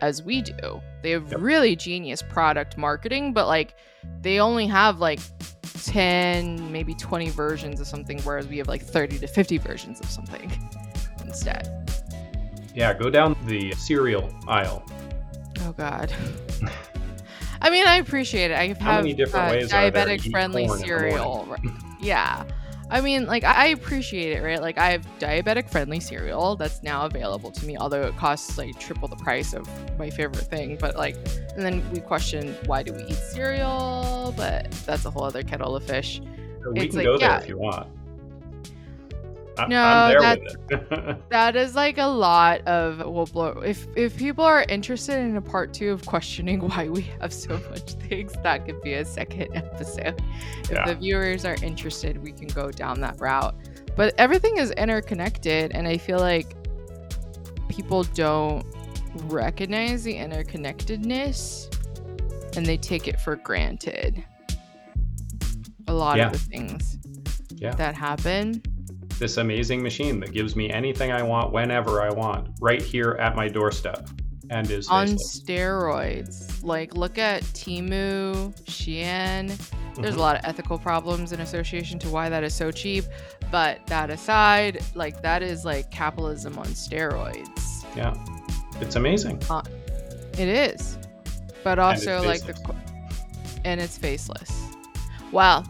[0.00, 0.80] as we do.
[1.02, 1.40] They have yep.
[1.40, 3.74] really genius product marketing, but like
[4.20, 5.20] they only have like
[5.84, 10.06] 10, maybe 20 versions of something, whereas we have like 30 to 50 versions of
[10.06, 10.50] something
[11.24, 11.90] instead.
[12.74, 14.84] Yeah, go down the cereal aisle.
[15.60, 16.12] Oh, God.
[17.62, 18.54] I mean, I appreciate it.
[18.54, 21.56] I have How many different uh, ways diabetic friendly cereal.
[22.00, 22.44] yeah.
[22.90, 24.60] I mean, like I appreciate it, right?
[24.60, 28.78] Like I have diabetic friendly cereal that's now available to me, although it costs like
[28.78, 30.78] triple the price of my favorite thing.
[30.80, 31.16] But like,
[31.54, 34.32] and then we question why do we eat cereal?
[34.36, 36.20] But that's a whole other kettle of fish.
[36.20, 37.88] We it's can like, go there yeah, if you want.
[39.68, 43.60] No, that, that is like a lot of will blow.
[43.64, 47.60] If if people are interested in a part two of questioning why we have so
[47.70, 50.20] much things, that could be a second episode.
[50.70, 50.82] Yeah.
[50.82, 53.54] If the viewers are interested, we can go down that route.
[53.96, 56.54] But everything is interconnected, and I feel like
[57.68, 58.64] people don't
[59.24, 61.74] recognize the interconnectedness,
[62.56, 64.24] and they take it for granted.
[65.86, 66.26] a lot Yeah.
[66.26, 66.98] of the things
[67.56, 67.74] Yeah.
[67.76, 68.60] that happen.
[69.18, 73.34] This amazing machine that gives me anything I want whenever I want, right here at
[73.34, 74.08] my doorstep,
[74.50, 75.42] and is on faceless.
[75.42, 76.62] steroids.
[76.64, 79.48] Like, look at Temu, Shein.
[79.96, 80.18] There's Mhm.
[80.18, 83.04] a lot of ethical problems in association to why that is so cheap.
[83.50, 87.84] But that aside, like, that is like capitalism on steroids.
[87.96, 88.14] Yeah,
[88.80, 89.40] it's amazing.
[90.34, 90.96] It is.
[91.64, 92.54] But also, like, the.
[93.64, 94.52] And it's faceless.
[95.32, 95.66] Well,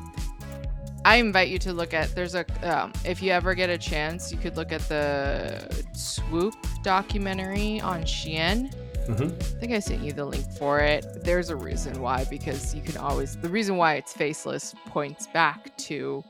[1.09, 2.14] I invite you to look at.
[2.14, 2.44] There's a.
[2.62, 8.03] Um, if you ever get a chance, you could look at the Swoop documentary on
[8.03, 8.75] Shein.
[9.07, 11.07] hmm I think I sent you the link for it.
[11.25, 15.75] There's a reason why, because you can always, the reason why it's faceless points back
[15.79, 16.23] to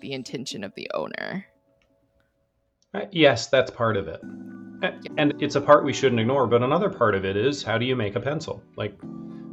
[0.00, 1.44] the intention of the owner.
[2.94, 4.22] Uh, Yes, that's part of it.
[5.18, 7.84] And it's a part we shouldn't ignore, but another part of it is how do
[7.84, 8.62] you make a pencil?
[8.76, 8.98] Like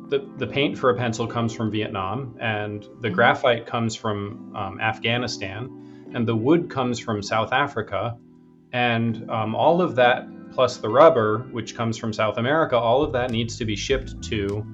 [0.10, 3.14] the, the paint for a pencil comes from Vietnam, and the Mhm.
[3.14, 5.70] graphite comes from um, Afghanistan,
[6.14, 8.18] and the wood comes from South Africa.
[8.74, 13.12] And um, all of that, plus the rubber, which comes from South America, all of
[13.14, 14.66] that needs to be shipped to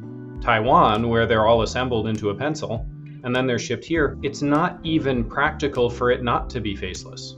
[0.41, 2.85] Taiwan, where they're all assembled into a pencil,
[3.23, 4.17] and then they're shipped here.
[4.21, 7.37] It's not even practical for it not to be faceless.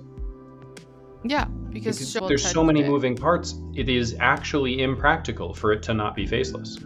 [1.24, 5.94] Yeah, because Because there's so many moving parts, it is actually impractical for it to
[5.94, 6.78] not be faceless.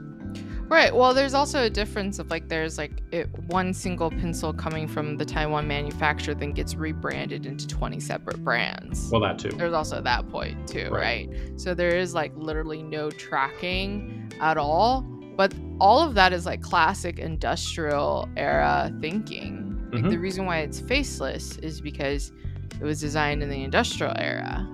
[0.71, 0.95] Right.
[0.95, 5.17] Well, there's also a difference of like there's like it, one single pencil coming from
[5.17, 9.09] the Taiwan manufacturer then gets rebranded into 20 separate brands.
[9.11, 9.49] Well, that too.
[9.49, 11.27] there's also that point too, Right.
[11.29, 11.59] right.
[11.59, 15.01] So there is like literally no tracking at all.
[15.35, 19.89] But all of that is like classic industrial era thinking.
[19.91, 20.09] Like Mhm.
[20.11, 22.31] the reason why it's faceless is because
[22.79, 24.65] it was designed in the industrial era.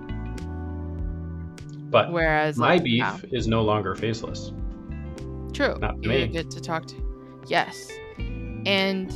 [1.90, 4.52] But Whereas my like, beef yeah, is no longer faceless.
[5.52, 5.76] True.
[5.80, 6.26] not you me.
[6.28, 6.96] get to talk to
[7.46, 7.90] Yes.
[8.66, 9.10] And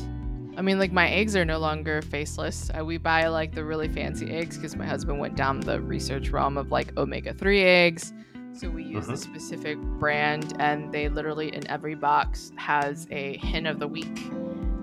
[0.57, 2.71] I mean like my eggs are no longer faceless.
[2.79, 6.31] Uh, we buy like the really fancy eggs because my husband went down the research
[6.31, 8.13] realm of like omega 3 eggs.
[8.55, 9.13] So we use Mhm.
[9.13, 14.21] a specific brand and they literally in every box has a hint of the week.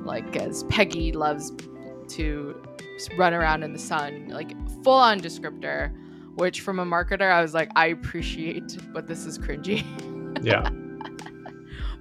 [0.04, 1.52] Like as Peggy loves
[2.10, 2.56] to
[3.16, 4.52] run around in the sun, like
[4.84, 5.92] full on descriptor,
[6.36, 9.84] which from a marketer I was like I appreciate, but this is cringy.
[10.44, 10.70] Yeah.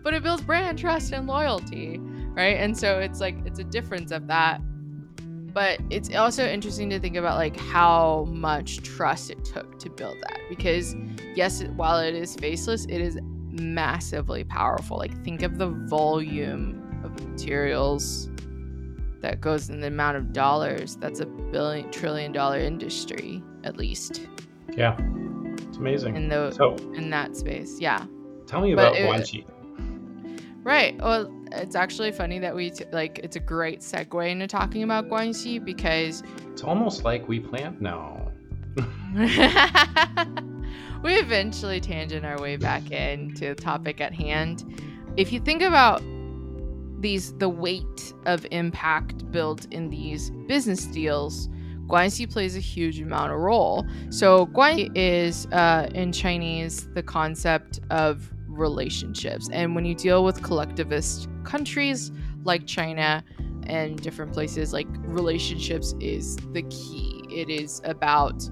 [0.02, 2.00] but it builds brand trust and loyalty
[2.38, 2.56] right?
[2.56, 4.60] And so it's like it's a difference of that.
[5.52, 10.18] But it's also interesting to think about like how much trust it took to build
[10.20, 10.94] that because
[11.34, 13.18] yes while it is faceless it is
[13.50, 14.96] massively powerful.
[14.98, 18.30] Like think of the volume of materials
[19.20, 20.94] that goes in the amount of dollars.
[20.94, 24.28] That's a billion trillion dollar industry at least.
[24.76, 24.96] Yeah.
[25.66, 26.14] It's amazing.
[26.14, 27.80] in the so in that space.
[27.80, 28.06] Yeah.
[28.46, 29.44] Tell me but about it-.
[30.68, 31.00] Right.
[31.00, 33.20] Well, it's actually funny that we t- like.
[33.20, 37.80] It's a great segue into talking about Guanxi because It's almost like we plant.
[37.80, 38.30] now.
[41.02, 44.82] we eventually tangent our way back into the topic at hand.
[45.16, 46.02] If you think about
[47.00, 51.48] these, the weight of impact built in these business deals,
[51.86, 53.86] Guanxi plays a huge amount of role.
[54.10, 60.42] So Guanxi is uh, in Chinese the concept of relationships, and when you deal with
[60.42, 62.10] collectivist countries
[62.44, 63.24] like China
[63.66, 67.24] and different places, like relationships is the key.
[67.30, 68.48] It is about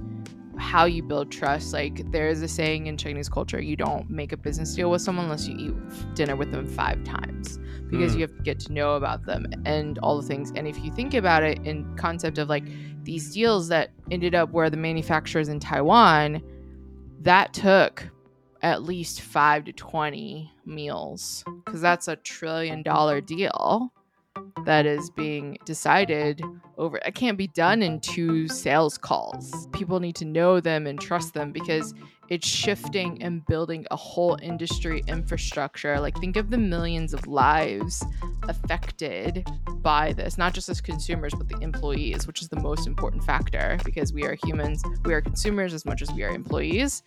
[0.58, 1.72] how you build trust.
[1.72, 5.02] Like there is a saying in Chinese culture, you don't make a business deal with
[5.02, 7.58] someone unless you eat dinner with them five times
[7.90, 8.14] because Mm.
[8.16, 10.52] you have to get to know about them and all the things.
[10.56, 12.64] And if you think about it in concept of like
[13.04, 16.42] these deals that ended up where the manufacturers in Taiwan,
[17.20, 18.08] that took
[18.62, 23.92] at least five to 20 meals because that's a trillion dollar deal
[24.64, 26.42] that is being decided
[26.76, 29.66] over it can't be done in two sales calls.
[29.72, 31.94] People need to know them and trust them because
[32.28, 35.98] it's shifting and building a whole industry infrastructure.
[36.00, 38.04] Like think of the millions of lives
[38.48, 39.46] affected
[39.82, 43.78] by this not just as consumers but the employees which is the most important factor
[43.84, 47.02] because we are humans we are consumers as much as we are employees.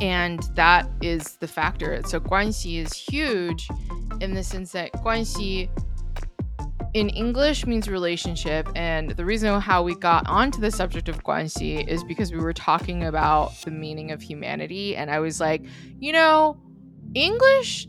[0.00, 2.00] And that is the factor.
[2.06, 3.68] So guanxi is huge
[4.20, 5.68] in the sense that guanxi
[6.94, 8.68] in English means relationship.
[8.74, 12.52] And the reason how we got onto the subject of Guanxi is because we were
[12.52, 14.96] talking about the meaning of humanity.
[14.96, 15.64] And I was like,
[15.98, 16.60] you know,
[17.14, 17.86] English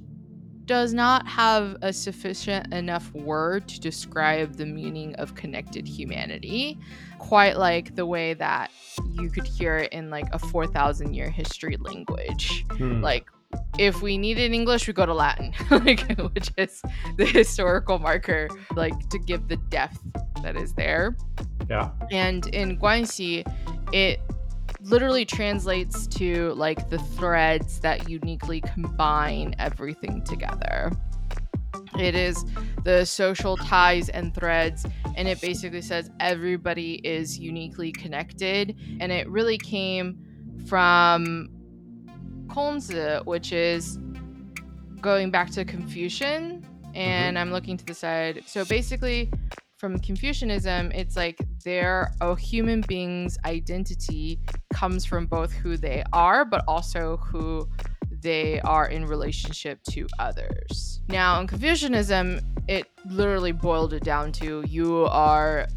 [0.65, 6.77] does not have a sufficient enough word to describe the meaning of connected humanity,
[7.17, 8.71] quite like the way that
[9.19, 13.01] you could hear it in like a 4,000 year history language Hmm.
[13.01, 13.29] like
[13.77, 16.81] if we need it in English, we go to Latin, like, which is
[17.17, 19.99] the historical marker, like to give the depth
[20.43, 21.15] that is there.
[21.69, 21.91] Yeah.
[22.11, 23.45] And in Guanxi,
[23.93, 24.19] it
[24.83, 30.91] literally translates to like the threads that uniquely combine everything together.
[31.99, 32.45] It is
[32.83, 34.85] the social ties and threads,
[35.15, 38.75] and it basically says everybody is uniquely connected.
[38.99, 40.17] And it really came
[40.67, 41.49] from
[42.51, 43.97] Kongzi, which is
[44.99, 46.65] going back to Confucian.
[46.93, 47.41] And mm-hmm.
[47.41, 48.43] I'm looking to the side.
[48.45, 49.31] So basically,
[49.77, 54.39] from Confucianism, it's like their a human being's identity
[54.73, 57.67] comes from both who they are, but also who
[58.21, 61.01] they are in relationship to others.
[61.07, 65.67] Now, in Confucianism, it literally boiled it down to you are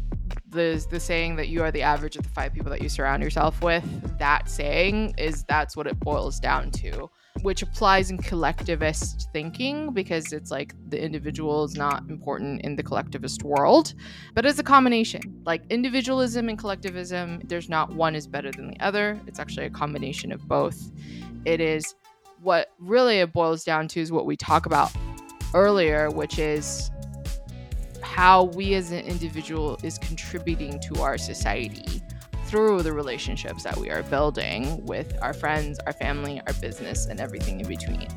[0.55, 3.21] the the saying that you are the average of the five people that you surround
[3.21, 3.83] yourself with.
[4.17, 7.09] That saying is that's what it boils down to,
[7.41, 12.83] which applies in collectivist thinking because it's like the individual is not important in the
[12.83, 13.93] collectivist world,
[14.33, 15.21] but it's a combination.
[15.45, 19.19] Like individualism and collectivism, there's not one is better than the other.
[19.27, 20.91] It's actually a combination of both.
[21.45, 21.93] It is
[22.41, 24.91] what really it boils down to is what we talk about
[25.53, 26.91] earlier, which is
[28.15, 32.01] how we as an individual is contributing to our society
[32.45, 37.19] through the relationships that we are building with our friends, our family, our business, and
[37.19, 38.07] everything in between.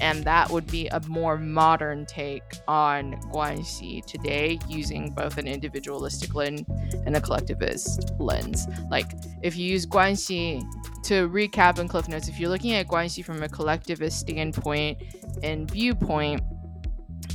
[0.00, 6.36] And that would be a more modern take on Guanxi today, using both an individualistic
[6.36, 6.64] lens
[7.04, 8.68] and a collectivist lens.
[8.88, 9.10] Like,
[9.42, 10.62] if you use Guanxi
[11.02, 15.02] to recap in Cliff Notes, if you're looking at Guanxi from a collectivist standpoint
[15.42, 16.42] and viewpoint,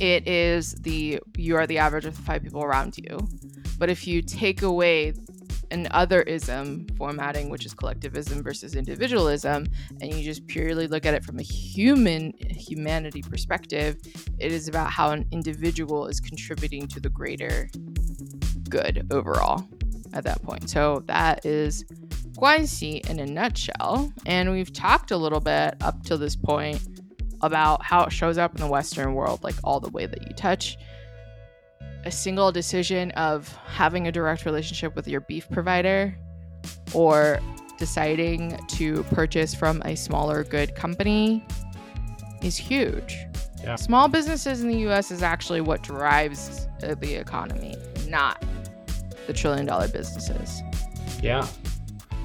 [0.00, 3.18] it is the you are the average of the five people around you.
[3.78, 5.14] But if you take away
[5.70, 9.66] an otherism formatting, which is collectivism versus individualism,
[10.00, 13.96] and you just purely look at it from a human humanity perspective,
[14.38, 17.68] it is about how an individual is contributing to the greater
[18.68, 19.66] good overall
[20.12, 20.70] at that point.
[20.70, 21.84] So that is
[22.36, 24.12] Guanxi in a nutshell.
[24.26, 26.80] And we've talked a little bit up to this point
[27.44, 30.34] about how it shows up in the Western world, like all the way that you
[30.34, 30.76] touch.
[32.04, 36.16] A single decision of having a direct relationship with your beef provider
[36.92, 37.38] or
[37.78, 41.44] deciding to purchase from a smaller good company
[42.42, 43.16] is huge.
[43.62, 43.76] Yeah.
[43.76, 47.74] Small businesses in the US is actually what drives the economy,
[48.06, 48.42] not
[49.26, 50.62] the trillion dollar businesses.
[51.22, 51.46] Yeah.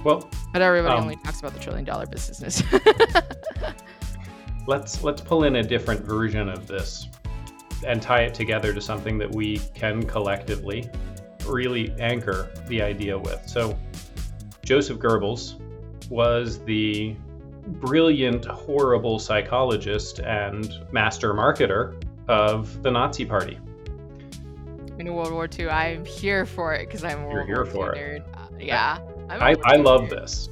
[0.03, 2.63] Well, but everybody um, only talks about the trillion dollar businesses.
[4.69, 7.07] let's let's pull in a different version of this
[7.87, 10.87] and tie it together to something that we can collectively
[11.47, 13.41] really anchor the idea with.
[13.47, 13.77] So
[14.63, 15.59] Joseph Goebbels
[16.09, 17.15] was the
[17.65, 23.57] brilliant, horrible psychologist and master marketer of the Nazi Party.
[24.99, 27.93] In World War II, I'm here for it because I'm a World You're here War
[27.93, 28.23] for II it.
[28.23, 28.37] nerd.
[28.37, 30.49] Uh, yeah, I, I love this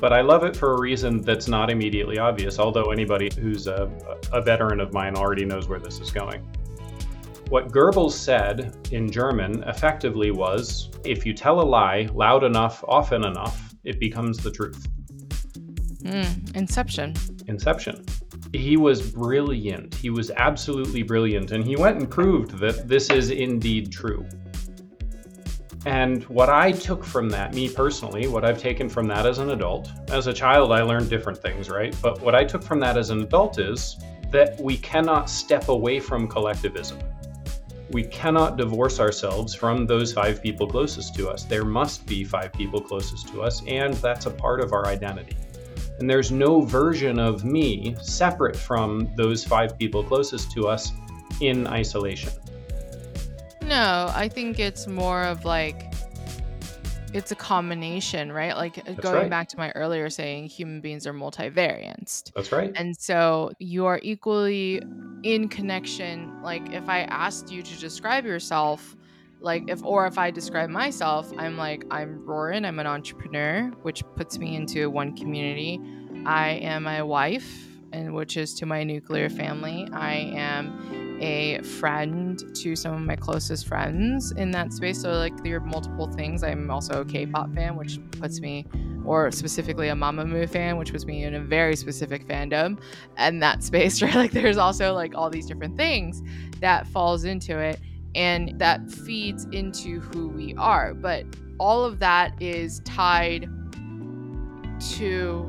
[0.00, 3.90] but I love it for a reason that's not immediately obvious, although anybody who's a,
[4.32, 6.42] a veteran of mine already knows where this is going.
[7.48, 13.24] What Goebbels said in German effectively was if you tell a lie loud enough, often
[13.24, 14.88] enough, it becomes the truth.
[16.02, 17.14] Mm, inception.
[17.46, 18.04] Inception.
[18.52, 19.94] He was brilliant.
[19.94, 21.52] He was absolutely brilliant.
[21.52, 24.26] And he went and proved that this is indeed true.
[25.84, 29.50] And what I took from that, me personally, what I've taken from that as an
[29.50, 31.96] adult, as a child, I learned different things, right?
[32.00, 33.98] But what I took from that as an adult is
[34.30, 36.98] that we cannot step away from collectivism.
[37.90, 41.44] We cannot divorce ourselves from those five people closest to us.
[41.44, 45.36] There must be five people closest to us, and that's a part of our identity.
[45.98, 50.92] And there's no version of me separate from those five people closest to us
[51.40, 52.30] in isolation.
[53.72, 55.94] No, I think it's more of like
[57.14, 58.54] it's a combination, right?
[58.54, 59.30] Like uh, That's going right.
[59.30, 62.30] back to my earlier saying human beings are multivariant.
[62.34, 62.70] That's right.
[62.76, 64.82] And so you are equally
[65.22, 66.42] in connection.
[66.42, 68.94] Like if I asked you to describe yourself,
[69.40, 74.04] like if or if I describe myself, I'm like I'm Ruoyun, I'm an entrepreneur, which
[74.16, 75.80] puts me into one community.
[76.26, 77.50] I am a wife,
[77.90, 79.88] and which is to my nuclear family.
[79.94, 85.00] I am a friend to some of my closest friends in that space.
[85.00, 86.42] So like there are multiple things.
[86.42, 88.66] I'm also a K-pop fan, which puts me,
[89.04, 92.80] or specifically a Mamamoo fan, which puts me in a very specific fandom
[93.16, 94.02] and that space.
[94.02, 96.22] Right, like there's also like all these different things
[96.60, 97.80] that falls into it,
[98.14, 100.92] and that feeds into who we are.
[100.92, 101.24] But
[101.58, 103.48] all of that is tied
[104.96, 105.48] to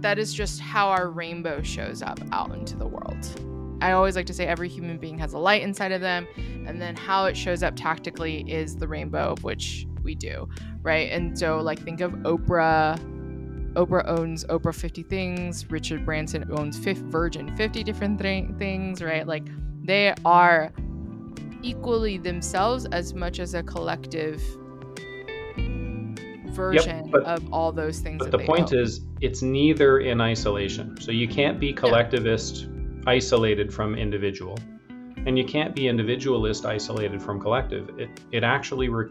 [0.00, 3.55] that is just how our rainbow shows up out into the world.
[3.80, 6.26] I always like to say every human being has a light inside of them,
[6.66, 10.48] and then how it shows up tactically is the rainbow, of which we do,
[10.82, 11.10] right?
[11.10, 12.98] And so, like, think of Oprah.
[13.74, 15.70] Oprah owns Oprah 50 Things.
[15.70, 19.26] Richard Branson owns Fifth Virgin 50 different th- things, right?
[19.26, 19.46] Like,
[19.84, 20.72] they are
[21.62, 24.40] equally themselves as much as a collective
[26.56, 28.18] version yep, but, of all those things.
[28.18, 28.78] But the point own.
[28.78, 30.98] is, it's neither in isolation.
[31.00, 32.68] So you can't be collectivist.
[33.06, 34.58] Isolated from individual,
[35.26, 37.90] and you can't be individualist isolated from collective.
[37.98, 39.10] It it actually re-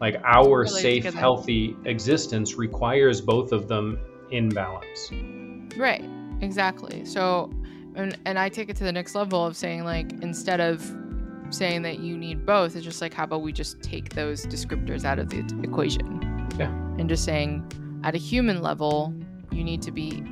[0.00, 1.18] like our safe, together.
[1.18, 3.98] healthy existence requires both of them
[4.30, 5.10] in balance.
[5.76, 6.04] Right.
[6.40, 7.04] Exactly.
[7.04, 7.52] So,
[7.96, 10.80] and and I take it to the next level of saying like instead of
[11.50, 15.04] saying that you need both, it's just like how about we just take those descriptors
[15.04, 16.20] out of the equation
[16.60, 16.70] yeah.
[16.98, 17.64] And just saying,
[18.04, 19.14] at a human level,
[19.50, 20.22] you need to be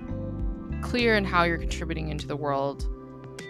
[0.83, 2.87] clear in how you're contributing into the world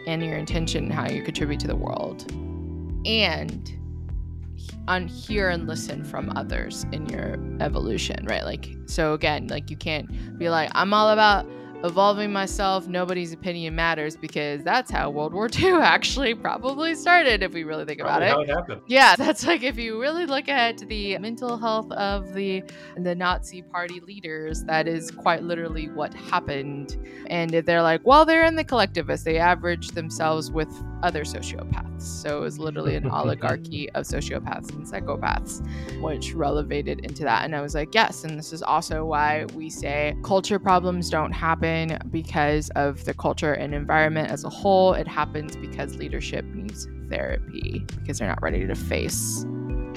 [0.08, 2.32] and your intention in how you contribute to the world.
[3.04, 3.70] And
[4.88, 8.42] on hear and listen from others in your evolution, right?
[8.42, 11.46] Like, so again, like you can't be like, I'm all about
[11.84, 17.52] evolving myself, nobody's opinion matters because that's how World War II actually probably started if
[17.52, 18.64] we really think about probably it.
[18.68, 18.82] It.
[18.86, 22.62] Yeah, that's like if you really look at the mental health of the
[22.96, 26.96] the Nazi party leaders, that is quite literally what happened.
[27.28, 29.24] And they're like, well, they're in the collectivist.
[29.24, 30.68] They average themselves with
[31.02, 32.02] other sociopaths.
[32.02, 35.64] So it was literally an oligarchy of sociopaths and psychopaths,
[36.00, 37.44] which relevated into that.
[37.44, 38.24] And I was like, yes.
[38.24, 41.32] And this is also why we say culture problems don't
[41.68, 44.94] happen because of the culture and environment as a whole.
[44.94, 49.44] It happens because leadership needs therapy because they're not ready to face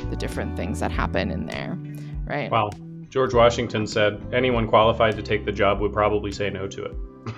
[0.09, 1.78] the different things that happen in there.
[2.26, 2.51] Right.
[2.51, 2.72] Wow.
[3.09, 6.95] George Washington said anyone qualified to take the job would probably say no to it.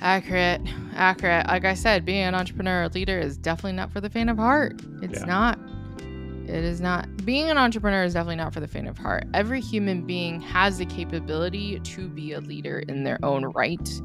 [0.00, 0.60] Accurate,
[0.94, 1.48] accurate.
[1.48, 4.36] Like I said, being an entrepreneur or leader is definitely not for the faint of
[4.36, 4.80] heart.
[5.02, 5.26] It's yeah.
[5.26, 5.58] not.
[6.48, 7.24] It is not.
[7.24, 9.24] Being an entrepreneur is definitely not for the faint of heart.
[9.34, 14.00] Every human being has the capability to be a leader in their own right.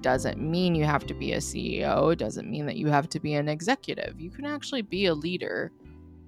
[0.00, 2.16] Doesn't mean you have to be a CEO.
[2.16, 4.20] Doesn't mean that you have to be an executive.
[4.20, 5.70] You can actually be a leader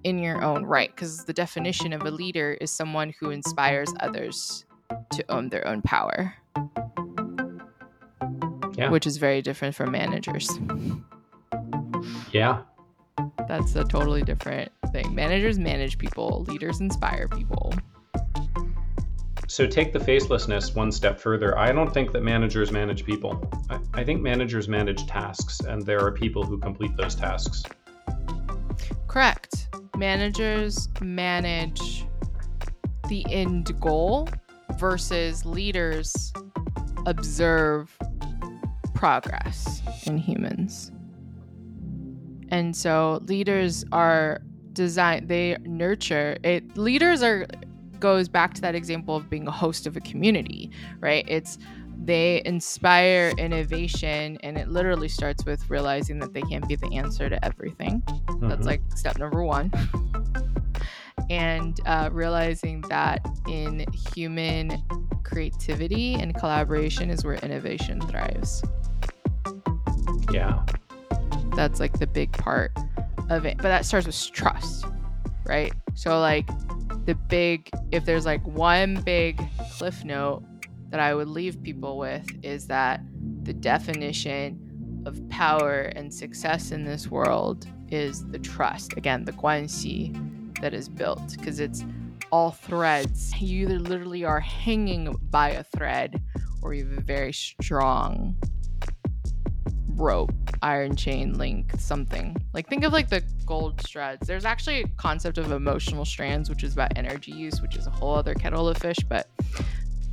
[0.05, 4.67] in your own right because the definition of a leader is someone who inspires others
[5.13, 6.35] to own their own power
[8.77, 8.91] yeah.
[8.91, 10.51] which is very different from managers.
[12.33, 12.63] Yeah.
[13.49, 15.13] That's a totally different thing.
[15.13, 17.75] Managers manage people, leaders inspire people.
[19.49, 21.59] So take the facelessness one step further.
[21.59, 23.51] I don't think that managers manage people.
[23.69, 27.65] I, I think managers manage tasks, and there are people who complete those tasks.
[29.09, 29.69] Correct.
[29.97, 32.07] Managers manage
[33.09, 34.29] the end goal
[34.79, 36.33] versus leaders
[37.07, 37.97] observe
[38.95, 40.93] progress in humans.
[42.49, 44.41] And so leaders are
[44.75, 47.47] designed they nurture it leaders are
[48.05, 50.71] goes back to that example of being a host of a community,
[51.01, 51.25] right?
[51.27, 51.57] It's
[52.05, 57.31] they inspire innovation and it literally starts with realizing that they can't be the answer
[57.31, 58.03] to everything.
[58.03, 58.49] Mm-hmm.
[58.49, 59.73] That's like step number 1.
[61.31, 64.83] and uh, realizing that in human
[65.23, 68.63] creativity and collaboration is where innovation thrives.
[70.31, 70.63] Yeah.
[71.57, 72.77] That's like the big part
[73.31, 73.57] of it.
[73.57, 74.87] But that starts with trust,
[75.47, 75.73] right?
[75.95, 76.49] So, like,
[77.07, 79.41] the big, if there's like one big
[79.73, 80.43] cliff note
[80.91, 83.01] that I would leave people with is that
[83.43, 88.97] the definition of power and success in this world is the trust.
[88.97, 90.13] Again, the guanxi
[90.61, 91.85] that is built because it's
[92.33, 93.35] all threads.
[93.39, 96.23] You either literally are hanging by a thread
[96.63, 98.37] or you have a very strong
[99.97, 100.33] rope,
[100.63, 102.37] iron chain link, something.
[102.53, 104.27] Like think of like the gold strands.
[104.27, 107.91] There's actually a concept of emotional strands, which is about energy use, which is a
[107.91, 109.29] whole other kettle of fish, but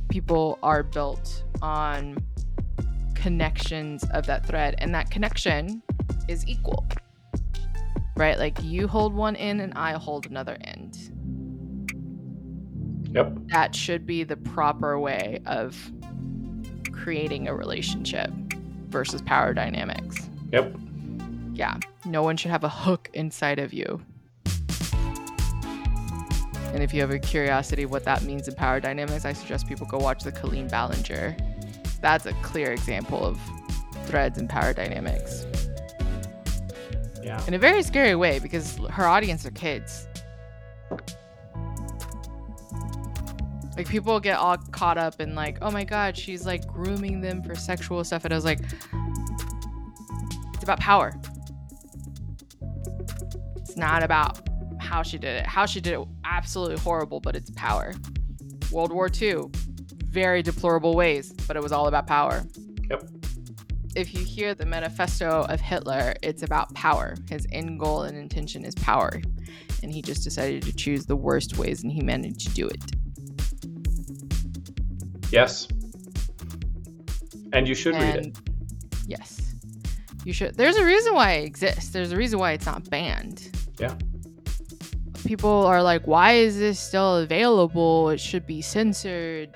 [0.08, 2.16] people are built on
[3.14, 5.82] connections of that thread and that connection
[6.28, 6.86] is equal.
[8.16, 8.38] Right?
[8.38, 10.98] Like you hold one end and I hold another end.
[13.14, 13.32] Yep.
[13.48, 15.76] That should be the proper way of
[16.92, 18.30] creating a relationship
[18.92, 20.28] versus power dynamics.
[20.52, 20.76] Yep.
[21.54, 21.78] Yeah.
[22.04, 24.00] No one should have a hook inside of you.
[26.72, 29.86] And if you have a curiosity what that means in power dynamics, I suggest people
[29.86, 31.36] go watch the Colleen Ballinger.
[32.00, 33.38] That's a clear example of
[34.06, 35.44] threads and power dynamics.
[37.22, 37.44] Yeah.
[37.46, 40.06] In a very scary way because her audience are kids.
[43.76, 47.42] Like people get all caught up in like, oh my god, she's like grooming them
[47.42, 48.60] for sexual stuff, and I was like,
[50.54, 51.12] it's about power.
[53.56, 54.46] It's not about
[54.78, 55.46] how she did it.
[55.46, 57.94] How she did it, absolutely horrible, but it's power.
[58.70, 59.44] World War II,
[60.06, 62.42] very deplorable ways, but it was all about power.
[62.90, 63.08] Yep.
[63.94, 67.14] If you hear the manifesto of Hitler, it's about power.
[67.28, 69.20] His end goal and intention is power.
[69.82, 72.82] And he just decided to choose the worst ways and he managed to do it.
[75.32, 75.66] Yes.
[77.52, 78.38] And you should read it.
[79.06, 79.54] Yes,
[80.24, 80.54] you should.
[80.56, 81.90] There's a reason why it exists.
[81.90, 83.50] There's a reason why it's not banned.
[83.78, 83.94] Yeah.
[85.24, 88.10] People are like, why is this still available?
[88.10, 89.54] It should be censored.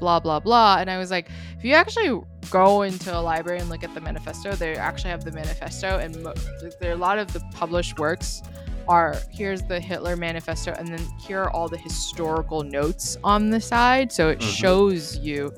[0.00, 0.78] Blah blah blah.
[0.78, 2.20] And I was like, if you actually
[2.50, 6.22] go into a library and look at the manifesto, they actually have the manifesto, and
[6.22, 6.34] mo-
[6.80, 8.42] there are a lot of the published works
[8.88, 13.60] are here's the Hitler manifesto, and then here are all the historical notes on the
[13.60, 14.12] side.
[14.12, 14.42] So it Mhm.
[14.54, 15.52] shows you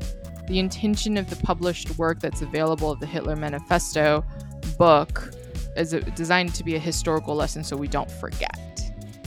[0.47, 4.25] the intention of the published work that's available of the Hitler Manifesto
[4.79, 5.31] book
[5.77, 8.59] is designed to be a historical lesson so we don't forget.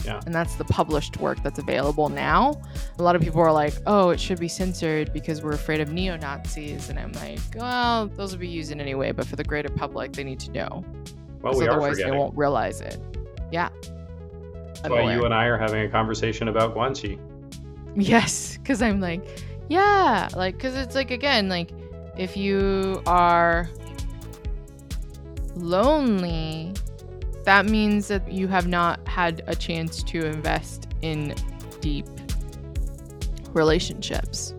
[0.04, 0.20] Yeah.
[0.24, 2.58] And that's the published work that's available now.
[2.98, 5.92] A lot of people are like, oh, it should be censored because we're afraid of
[5.92, 6.88] neo Nazis.
[6.88, 9.68] And I'm like, well, those will be used in any way, but for the greater
[9.68, 10.84] public, they need to know.
[11.42, 12.98] Well, we are otherwise, they won't realize it.
[14.82, 17.18] That's why you and I are having a conversation about Guanxi.
[17.96, 19.22] Yes, because I'm like,
[19.68, 21.70] yeah, like, because it's like, again, like,
[22.16, 23.68] if you are
[25.56, 26.72] lonely,
[27.44, 31.34] that means that you have not had a chance to invest in
[31.80, 32.06] deep
[33.52, 34.54] relationships.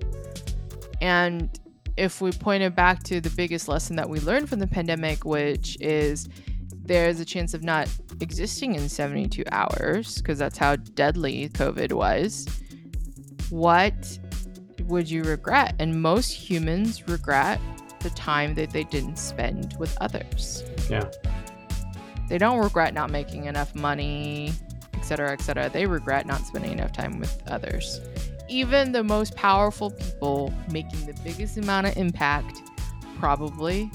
[1.02, 1.58] And
[1.98, 5.24] if we point it back to the biggest lesson that we learned from the pandemic,
[5.26, 6.28] which is
[6.84, 7.88] there's a chance of not
[8.22, 12.48] existing in 72 hours, because that's how deadly COVID was
[13.50, 14.20] what
[14.84, 15.76] would you regret?
[15.80, 17.60] And most humans regret
[18.00, 20.64] the time that they didn't spend with others.
[20.90, 21.10] Yeah.
[22.28, 24.54] They don't regret not making enough money,
[24.94, 25.70] etc., etc.
[25.70, 28.00] They regret not spending enough time with others.
[28.48, 32.62] Even the most powerful people making the biggest amount of impact
[33.20, 33.92] probably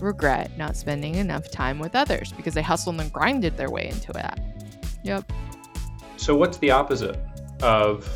[0.00, 4.12] regret not spending enough time with others because they hustled and grinded their way into
[4.12, 4.40] that.
[5.02, 5.32] Yep.
[6.16, 7.18] So, what's the opposite
[7.62, 8.10] of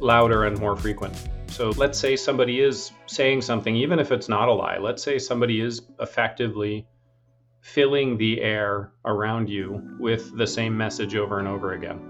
[0.00, 1.14] louder and more frequent?
[1.48, 4.78] So, let's say somebody is saying something, even if it's not a lie.
[4.78, 6.86] Let's say somebody is effectively
[7.60, 12.00] filling the air around you with the same message over and over again.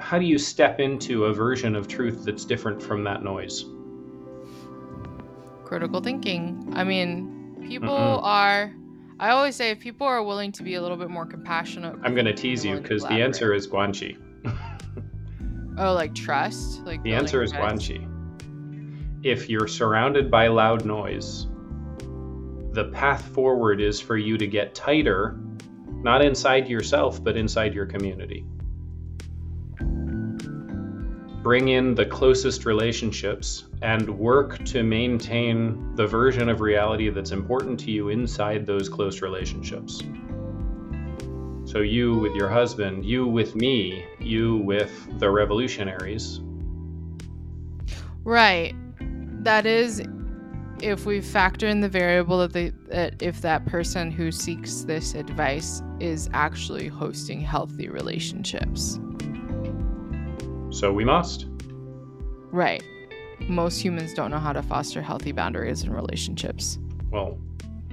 [0.00, 3.64] How do you step into a version of truth that's different from that noise?
[5.68, 6.72] Critical thinking.
[6.74, 8.22] I mean, people Mm-mm.
[8.22, 8.72] are.
[9.20, 11.94] I always say if people are willing to be a little bit more compassionate.
[12.02, 14.16] I'm going to tease you because the answer is Guanxi.
[15.80, 16.84] Oh, like trust.
[16.84, 17.52] Like The answer is.
[17.52, 18.04] Guanxi.
[19.22, 21.46] If you're surrounded by loud noise,
[22.72, 25.38] the path forward is for you to get tighter,
[26.02, 28.44] not inside yourself, but inside your community.
[31.48, 37.80] Bring in the closest relationships and work to maintain the version of reality that's important
[37.80, 40.02] to you inside those close relationships.
[41.64, 46.40] So, you with your husband, you with me, you with the revolutionaries,
[48.24, 48.74] Right.
[49.42, 50.02] That is,
[50.82, 55.14] if we factor in the variable that they that if that person who seeks this
[55.14, 59.00] advice is actually hosting healthy relationships.
[60.70, 61.46] So we must.
[62.50, 62.82] Right.
[63.48, 66.78] Most humans don't know how to foster healthy boundaries in relationships.
[67.10, 67.38] Well,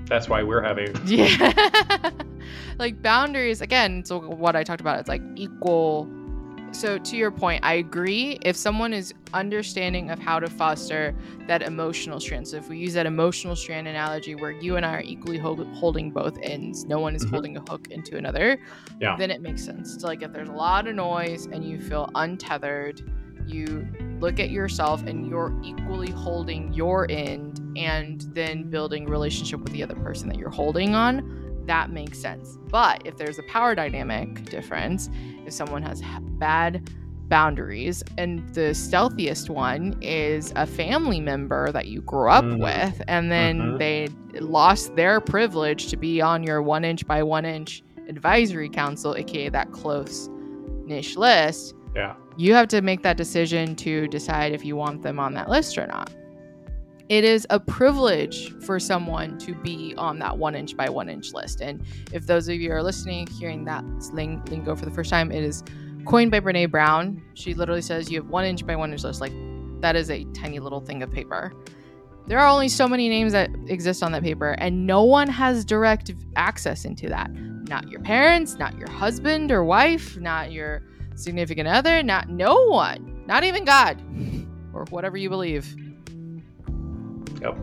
[0.05, 0.95] that's why we're having.
[1.05, 2.11] Yeah.
[2.79, 6.09] like boundaries, again, so what I talked about, it's like equal.
[6.75, 8.37] So, to your point, I agree.
[8.43, 11.15] If someone is understanding of how to foster
[11.47, 14.95] that emotional strand, so if we use that emotional strand analogy where you and I
[14.95, 17.29] are equally hol- holding both ends, no one is Mhm.
[17.31, 18.59] holding a hook into another,
[18.99, 19.15] Yeah.
[19.17, 19.97] then it makes sense.
[19.99, 23.01] So, like, if there's a lot of noise and you feel untethered,
[23.47, 23.87] you
[24.19, 29.81] look at yourself and you're equally holding your end and then building relationship with the
[29.81, 34.45] other person that you're holding on that makes sense but if there's a power dynamic
[34.49, 35.09] difference
[35.45, 36.01] if someone has
[36.39, 36.89] bad
[37.27, 42.59] boundaries and the stealthiest one is a family member that you grew up Mhm.
[42.59, 43.79] with and then Mhm.
[43.79, 44.07] they
[44.39, 49.49] lost their privilege to be on your one inch by one inch advisory council aka
[49.49, 50.29] that close
[50.85, 52.13] niche list Yeah.
[52.37, 55.77] you have to make that decision to decide if you want them on that list
[55.79, 56.11] or not.
[57.07, 61.33] It is a privilege for someone to be on that one inch by one inch
[61.33, 61.61] list.
[61.61, 65.31] And if those of you are listening, hearing that sling lingo for the first time,
[65.31, 65.63] it is
[66.05, 67.21] coined by Brene Brown.
[67.35, 69.21] She literally says you have one inch by one inch list.
[69.21, 69.33] Like
[69.81, 71.53] that is a tiny little thing of paper.
[72.25, 75.63] There are only so many names that exist on that paper, and no one has
[75.63, 77.29] direct access into that.
[77.31, 80.81] Not your parents, not your husband or wife, not your
[81.13, 84.01] significant other, not no one, not even God,
[84.73, 85.75] or whatever you believe.
[87.45, 87.57] Yep.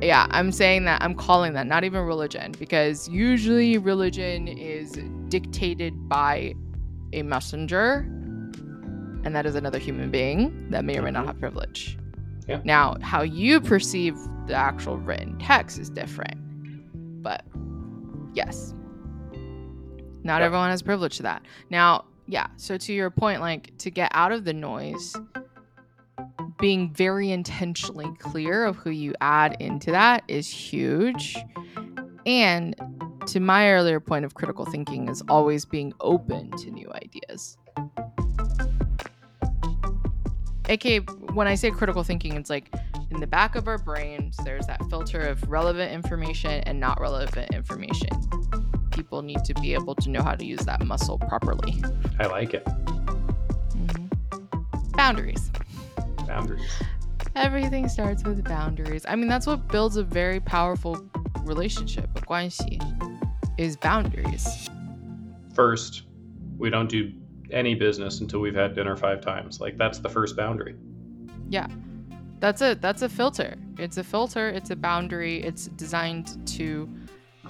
[0.00, 4.98] Yeah, I'm saying that, I'm calling that, not even religion, because usually religion is
[5.28, 6.54] dictated by
[7.12, 7.98] a messenger,
[9.24, 11.28] and that is another human being that may or may not mm-hmm.
[11.28, 11.96] have privilege.
[12.48, 12.60] Yeah.
[12.64, 16.34] Now, how you perceive the actual written text is different.
[17.22, 17.44] But
[18.34, 18.74] yes,
[20.24, 20.46] not Yep.
[20.46, 21.42] everyone has privilege to that.
[21.70, 25.14] Now, yeah, so to your point, like to get out of the noise,
[26.62, 31.36] being very intentionally clear of who you add into that is huge.
[32.24, 32.76] And
[33.26, 37.58] to my earlier point of critical thinking is always being open to new ideas.
[40.68, 41.00] aka
[41.34, 42.72] when i say critical thinking it's like
[43.10, 47.52] in the back of our brains there's that filter of relevant information and not relevant
[47.52, 48.08] information
[48.92, 51.82] people need to be able to know how to use that muscle properly
[52.20, 52.64] I like it.
[53.74, 54.08] Mhm.
[54.92, 55.50] boundaries
[56.32, 56.72] Boundaries.
[57.36, 60.94] everything starts with boundaries i mean that's what builds a very powerful
[61.44, 62.78] relationship a 关系
[63.58, 64.44] is boundaries
[65.54, 66.04] First,
[66.56, 67.12] we don't do
[67.50, 69.60] any business until we've had dinner five times.
[69.60, 70.74] Like that's the first boundary.
[71.50, 71.66] Yeah.
[72.40, 76.88] That's a that's a filter it's a filter it's a boundary it's designed to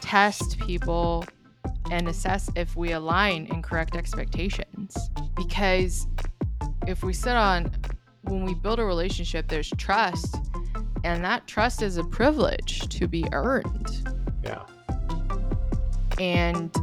[0.01, 1.25] test people
[1.91, 4.97] and assess if we align in correct expectations
[5.35, 6.07] because
[6.87, 7.71] if we sit on
[8.23, 10.37] when we build a relationship there's trust
[11.05, 13.89] and that trust is a privilege to be earned.
[14.45, 14.63] Yeah.
[16.19, 16.75] and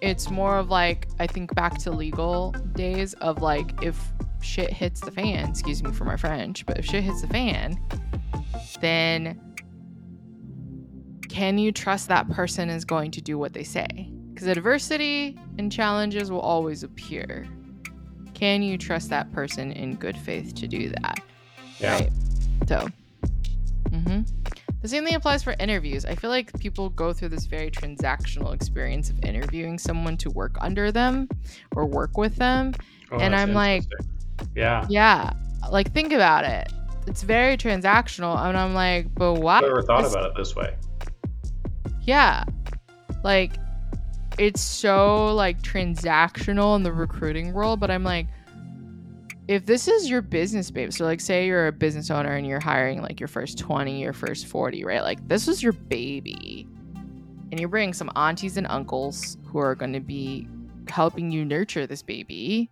[0.00, 5.00] it's more of like i think back to legal days of like if shit hits
[5.00, 7.76] the fan excuse me for my french but if shit hits the fan
[8.80, 9.40] then
[11.28, 14.10] can you trust that person is going to do what they say?
[14.32, 17.46] Because adversity and challenges will always appear
[18.38, 21.18] can you trust that person in good faith to do that
[21.80, 21.92] Yeah.
[21.94, 22.10] Right.
[22.68, 22.86] So,
[23.90, 24.20] hmm
[24.80, 26.04] the same thing applies for interviews.
[26.04, 30.56] I feel like people go through this very transactional experience of interviewing someone to work
[30.60, 31.28] under them
[31.74, 32.74] or work with them.
[33.10, 33.82] Oh, And I'm like-
[34.54, 34.86] yeah.
[34.88, 35.32] Yeah,
[35.72, 36.72] like think about it.
[37.08, 39.56] It's very transactional, and I'm like, but why?
[39.56, 40.76] I've never thought about it this way.
[42.02, 42.44] Yeah,
[43.24, 43.54] like
[44.38, 47.80] it's so like transactional in the recruiting world.
[47.80, 48.26] But I'm like,
[49.48, 50.92] if this is your business, babe.
[50.92, 54.12] So like, say you're a business owner and you're hiring like your first 20, your
[54.12, 55.02] first 40, right?
[55.02, 56.66] Like this is your baby,
[57.50, 60.46] and you're bringing some aunties and uncles who are going to be
[60.88, 62.70] helping you nurture this baby.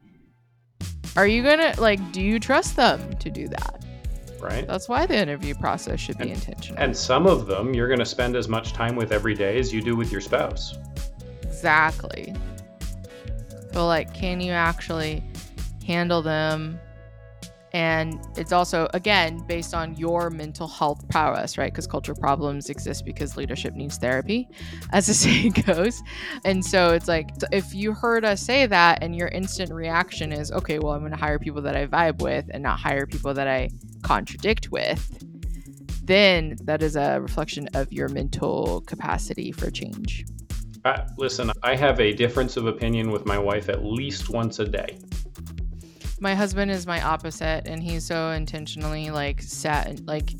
[1.17, 2.12] Are you gonna like?
[2.12, 3.85] Do you trust them to do that?
[4.39, 4.67] Right.
[4.67, 6.79] That's why the interview process should be And- intentional.
[6.83, 9.73] And some of them you're going to spend as much time with every day as
[9.73, 10.77] you do with your spouse.
[11.57, 12.34] Exactly.
[13.72, 15.24] So, like, can you actually
[15.86, 16.78] handle them?
[17.72, 21.72] And it's also, again, based on your mental health prowess, right?
[21.72, 24.48] Because culture problems exist because leadership needs therapy,
[24.92, 26.02] as the saying goes.
[26.44, 30.52] And so it's like, if you heard us say that and your instant reaction is,
[30.52, 33.32] okay, well, I'm going to hire people that I vibe with and not hire people
[33.32, 33.70] that I
[34.02, 35.22] contradict with,
[36.04, 40.24] then that is a reflection of your mental capacity for change.
[41.16, 44.99] Listen, I have a difference of opinion with my wife at least once a day.
[46.20, 50.30] my husband is my opposite and he's so intentionally like and like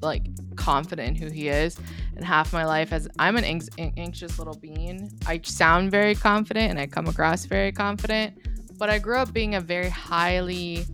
[0.00, 0.26] like
[0.56, 1.76] confident in who he is
[2.16, 6.70] and half my life as i'm an anx- anxious little being i sound very confident
[6.70, 8.36] and i come across very confident
[8.78, 10.84] but i grew up being a very highly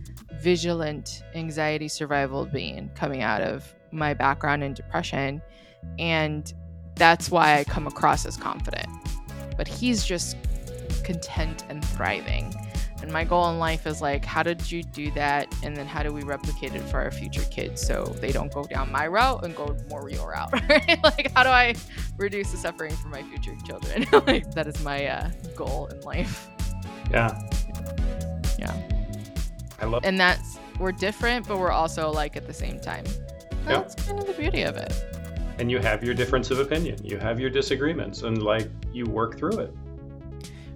[0.41, 5.41] vigilant anxiety survival being coming out of my background in depression
[5.99, 6.53] and
[6.95, 8.89] that's why i come across as confident
[9.57, 10.37] but he's just
[11.03, 12.53] content and thriving
[13.05, 15.53] and my goal in life is like, how did you do that?
[15.61, 18.63] And then how do we replicate it for our future kids so they don't go
[18.63, 20.51] down my route and go more your route?
[20.69, 21.03] Right?
[21.03, 21.75] like, how do I
[22.17, 24.07] reduce the suffering for my future children?
[24.25, 26.49] like, that is my uh, goal in life.
[27.11, 27.39] Yeah.
[28.57, 28.75] Yeah.
[29.79, 33.05] I love And that's, we're different, but we're also like at the same time.
[33.67, 33.81] Yeah.
[33.81, 35.14] That's kind of the beauty of it.
[35.57, 36.97] And you have your difference of opinion.
[37.03, 39.73] You have your disagreements and like you work through it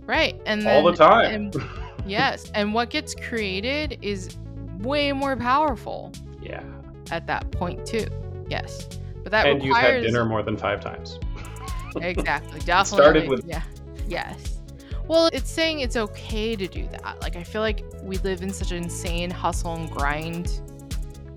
[0.09, 0.41] Right.
[0.47, 1.35] And all the time.
[1.35, 1.55] and-
[2.07, 2.49] yes.
[2.55, 4.37] And what gets created is
[4.79, 6.11] way more powerful
[6.41, 6.63] yeah.
[7.11, 8.07] at that point, too.
[8.49, 8.89] Yes.
[9.21, 11.19] But that and you've had dinner more than five times.
[12.01, 13.63] exactly definitely started with- yeah
[14.07, 14.59] yes
[15.07, 17.21] Well, it's saying it's okay to do that.
[17.21, 20.61] Like, I feel like we live in such an insane hustle and grind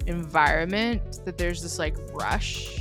[0.06, 2.78] environment that there's this like rush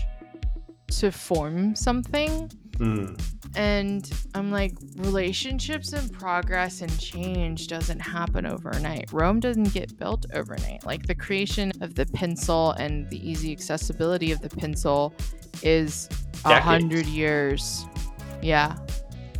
[0.99, 2.51] to form something.
[2.77, 3.15] Hmm.
[3.55, 9.11] And I'm like, relationships and progress and change doesn't happen overnight.
[9.11, 10.85] Rome doesn't get built overnight.
[10.85, 15.13] Like the creation of the pencil and the easy accessibility of the pencil
[15.63, 16.07] is
[16.45, 17.85] a hundred years.
[18.41, 18.77] Yeah,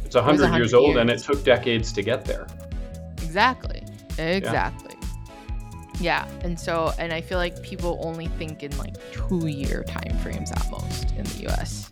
[0.06, 2.48] It's a hundred 100 years old, and it took decades to get there.
[3.24, 3.84] exactly.
[4.18, 4.90] Exactly.
[4.90, 4.91] Yeah.
[6.44, 10.52] And so, and I feel like people only think in like two year time frames
[10.52, 11.92] at most in the US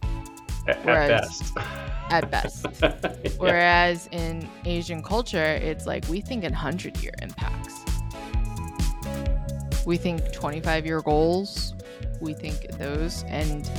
[0.67, 1.57] At, Whereas- best.
[2.11, 2.65] at best.
[3.23, 3.29] Yeah.
[3.37, 7.83] Whereas in Asian culture, it's like we think in 100 year impacts.
[9.85, 11.73] We think 25 year goals.
[12.19, 13.23] We think those.
[13.27, 13.69] And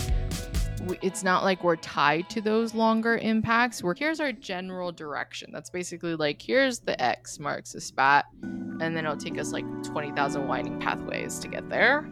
[1.03, 3.83] it's not like we're tied to those longer impacts.
[3.83, 5.51] We're here's our general direction.
[5.53, 8.27] That's basically like here's the X marks the spot.
[8.43, 12.09] And then it'll take us like 20,000 winding pathways to get there.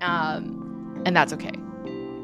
[0.00, 1.52] Um, and that's okay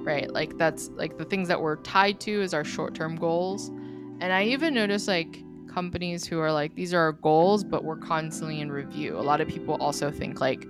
[0.03, 4.32] right like that's like the things that we're tied to is our short-term goals and
[4.32, 8.61] i even notice like companies who are like these are our goals but we're constantly
[8.61, 10.66] in review a lot of people also think like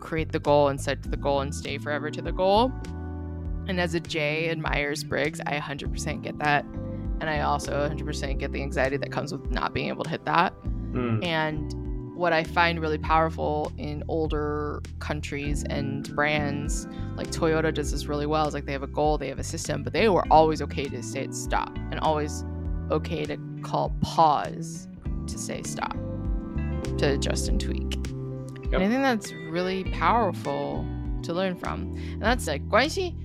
[0.00, 2.72] create the goal and set to the goal and stay forever to the goal
[3.68, 6.64] and as a j in myers-briggs i 100% get that
[7.20, 10.24] and i also 100% get the anxiety that comes with not being able to hit
[10.24, 10.52] that
[10.92, 11.22] Hmm.
[11.22, 11.74] and
[12.14, 16.86] what I find really powerful in older countries and brands,
[17.16, 19.44] like Toyota does this really well, is like they have a goal, they have a
[19.44, 22.44] system, but they were always okay to say stop and always
[22.90, 24.86] okay to call pause
[25.26, 25.96] to say stop,
[26.98, 27.96] to adjust and tweak.
[27.96, 28.74] Yep.
[28.74, 30.86] And I think that's really powerful
[31.22, 31.96] to learn from.
[31.96, 33.16] And that's like Guanxi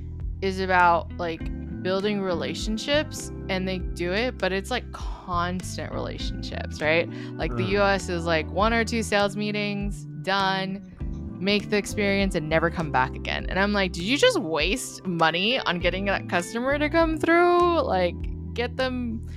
[0.42, 1.42] is about like
[1.82, 7.10] building relationships and they do it, but it's like constant relationships, right?
[7.38, 7.80] Like the Mm.
[7.80, 10.82] US is like one or two sales meetings, done,
[11.40, 13.46] make the experience and never come back again.
[13.50, 17.82] And I'm like, did you just waste money on getting that customer to come through?
[17.82, 18.16] Like,
[18.54, 19.28] get them.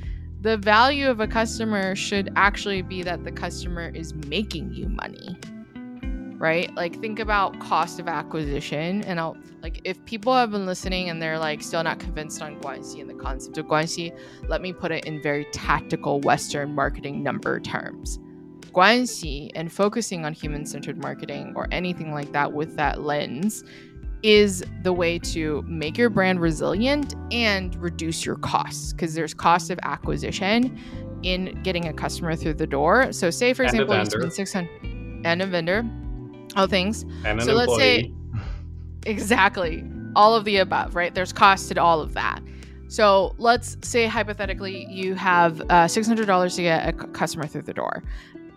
[0.40, 5.36] The value of a customer should actually be that the customer is making you money.
[6.40, 6.68] Right?
[6.68, 6.76] Mm-hmm.
[6.76, 11.20] Like think about cost of acquisition and I'll like if people have been listening and
[11.20, 14.18] they're like still not convinced on Guanxi and the concept of Guanxi,
[14.48, 18.18] let me put it in very tactical Western marketing number terms.
[18.72, 23.62] Guanxi and focusing on human centered marketing or anything like that with that lens
[24.22, 29.70] is the way to make your brand resilient and reduce your costs because there's cost
[29.70, 30.78] of acquisition
[31.22, 33.12] in getting a customer through the door.
[33.12, 34.68] So, say for And example, you spend 600
[35.24, 35.84] and a vendor,
[36.56, 37.02] all things.
[37.24, 38.12] And an So let's say-
[39.06, 39.84] Exactly.
[40.16, 41.14] All of the above, right?
[41.14, 42.40] There's cost to all of that.
[42.88, 48.02] So let's say hypothetically you have uh, $600 to get a customer through the door.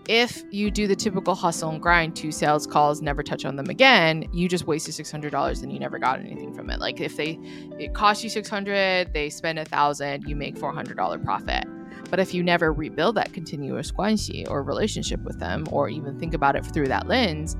[0.10, 3.70] If you do the typical hustle and grind, two sales calls, never touch on them
[3.70, 6.80] again, you just wasted $600 and you never got anything from it.
[6.80, 7.40] Like if they,
[7.80, 11.64] it costs you 600, they spend a thousand, you make $400 profit.
[12.10, 16.34] But if you never rebuild that continuous guanxi or relationship with them, or even think
[16.34, 17.56] about it through that lens,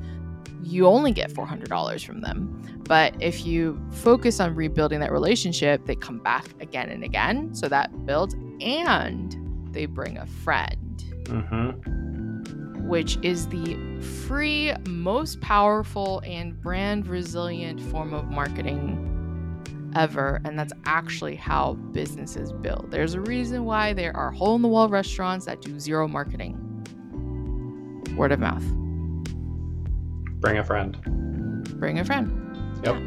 [0.64, 2.62] you only get $400 from them.
[2.88, 7.54] But if you focus on rebuilding that relationship, they come back again and again.
[7.54, 9.36] So that builds and
[9.72, 12.82] they bring a friend, Mhm.
[12.88, 13.78] which is the
[14.28, 19.10] free, most powerful, and brand resilient form of marketing
[19.96, 20.42] ever.
[20.44, 22.88] And that's actually how businesses build.
[22.90, 26.58] There's a reason why there are hole in the wall restaurants that do zero marketing.
[28.18, 28.64] Word of mouth.
[30.44, 30.98] Bring a friend.
[31.80, 32.30] Bring a friend.
[32.84, 33.02] Yep.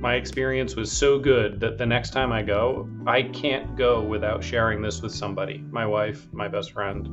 [0.00, 4.44] My experience was so good that the next time I go, I can't go without
[4.44, 7.08] sharing this with somebody my wife, my best friend.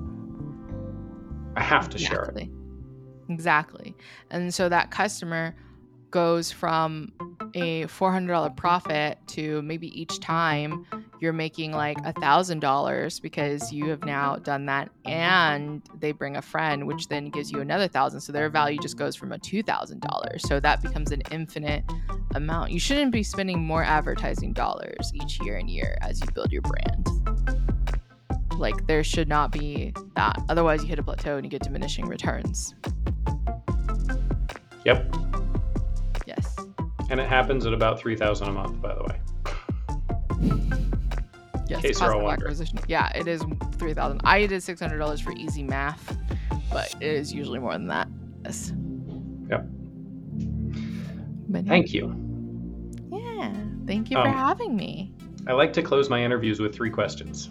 [1.56, 2.30] I have to share it.
[2.30, 2.52] Exactly.
[3.30, 3.96] Exactly.
[4.30, 5.56] And so that customer
[6.12, 7.12] goes from
[7.56, 10.86] a $400 profit to maybe each time
[11.20, 16.38] you're making like a thousand dollars because you have now done that and they bring
[16.38, 18.22] a friend which then gives you another thousand.
[18.22, 20.44] So their value just goes from a two thousand dollars.
[20.48, 21.84] So that becomes an infinite
[22.36, 22.72] amount.
[22.72, 26.62] You shouldn't be spending more advertising dollars each year and year as you build your
[26.62, 27.08] brand.
[28.54, 30.38] Like there should not be that.
[30.50, 32.76] Otherwise you hit a plateau and you get diminishing returns.
[34.86, 35.16] Yep.
[36.26, 36.56] yes.
[37.10, 39.20] And it happens at about 3000 a month, by the way.
[41.70, 43.44] Yes case cost of acquisition yeah it is
[43.74, 46.18] 3000 i did $600 for easy math
[46.72, 48.08] but it is usually more than that
[48.46, 48.74] yes
[49.50, 49.66] Yep.
[51.50, 51.66] but.
[51.66, 52.14] Thank you.
[53.12, 53.54] yeah
[53.86, 55.14] thank you for Um, having me
[55.48, 57.50] I like to close my interviews with three questions.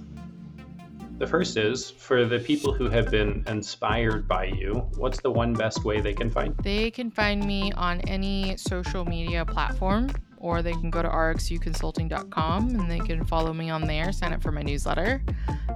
[1.17, 5.55] The first is for the people who have been inspired by you, what's the one
[5.55, 6.55] best way they can find?
[6.63, 12.69] They can find me on any social media platform or they can go to rxuconsulting.com
[12.71, 15.23] and they can follow me on there, sign up for my newsletter,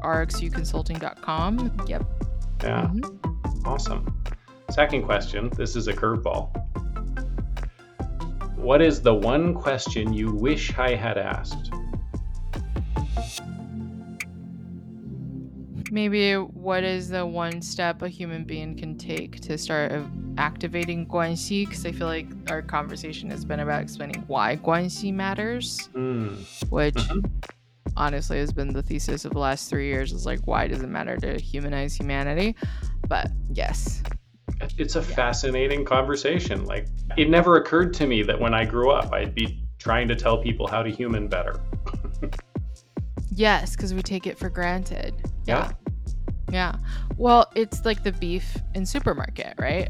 [0.03, 1.85] rxuconsulting.com.
[1.87, 2.05] Yep.
[2.63, 2.91] Yeah.
[2.93, 3.69] Mm-hmm.
[3.69, 4.23] Awesome.
[4.71, 6.49] Second question this is a curveball.
[8.57, 11.73] What is the one question you wish I had asked?
[15.91, 19.93] Maybe what is the one step a human being can take to start
[20.39, 21.67] activating guanxi?
[21.67, 26.37] Because I feel like our conversation has been about explaining why guanxi matters, mm.
[26.71, 27.27] which mm-hmm.
[27.97, 30.13] honestly has been the thesis of the last three years.
[30.13, 32.55] Is like, why does it matter to humanize humanity?
[33.09, 34.03] But yes,
[34.79, 35.17] it's a yeah.
[35.17, 36.67] fascinating conversation.
[36.67, 36.87] Like,
[37.17, 40.39] it never occurred to me that when I grew up, I'd be trying to tell
[40.39, 41.59] people how to human better.
[43.31, 45.15] Yes, because we take it for granted.
[45.47, 45.73] Yeah.
[46.51, 46.77] Yeah.
[47.17, 49.89] Well, it's like the beef in supermarket, right?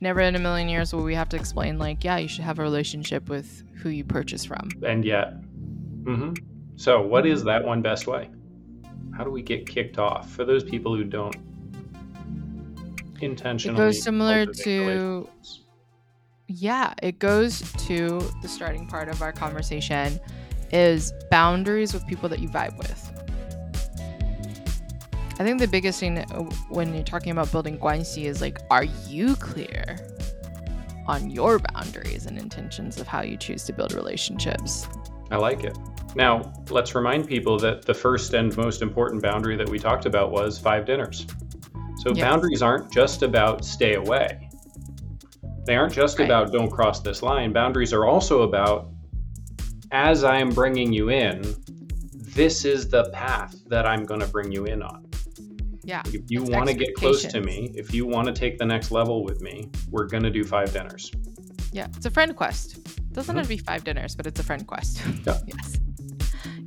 [0.00, 2.58] Never in a million years will we have to explain, like, yeah, you should have
[2.58, 4.68] a relationship with who you purchase from.
[4.84, 5.40] And yet,
[6.02, 6.32] mm-hmm.
[6.74, 8.28] so what is that one best way?
[9.16, 11.36] How do we get kicked off for those people who don't
[13.20, 13.76] intentionally?
[13.76, 15.28] It goes similar to,
[16.48, 20.18] yeah, it goes to the starting part of our conversation
[20.72, 23.08] is boundaries with people that you vibe with.
[25.38, 28.84] I think the biggest thing uh, when you're talking about building guanxi is like, are
[28.84, 29.98] you clear
[31.06, 34.86] on your boundaries and intentions of how you choose to build relationships?
[35.30, 35.76] I like it.
[36.14, 40.30] Now, let's remind people that the first and most important boundary that we talked about
[40.30, 41.26] was five dinners.
[41.98, 44.50] So, boundaries aren't just about stay away,
[45.64, 46.24] they aren't just right.
[46.24, 47.52] about don't cross this line.
[47.52, 48.91] Boundaries are also about
[49.92, 51.54] as I am bringing you in,
[52.14, 55.06] this is the path that I'm going to bring you in on.
[55.84, 56.02] Yeah.
[56.06, 58.90] If you want to get close to me, if you want to take the next
[58.90, 61.12] level with me, we're going to do five dinners.
[61.72, 61.88] Yeah.
[61.96, 62.78] It's a friend quest.
[62.78, 63.38] It doesn't mm-hmm.
[63.38, 65.00] have to be five dinners, but it's a friend quest.
[65.26, 65.38] Yeah.
[65.46, 65.78] yes.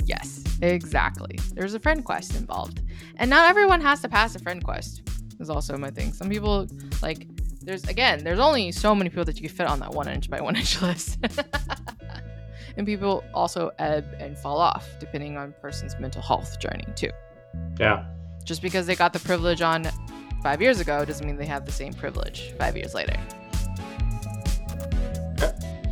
[0.07, 1.39] Yes, exactly.
[1.53, 2.81] There's a friend quest involved.
[3.15, 5.01] And not everyone has to pass a friend quest,
[5.39, 6.13] is also my thing.
[6.13, 6.67] Some people,
[7.01, 7.27] like,
[7.61, 10.29] there's, again, there's only so many people that you can fit on that one inch
[10.29, 11.17] by one inch list.
[12.77, 17.09] and people also ebb and fall off depending on person's mental health journey, too.
[17.79, 18.05] Yeah.
[18.43, 19.87] Just because they got the privilege on
[20.43, 23.15] five years ago doesn't mean they have the same privilege five years later.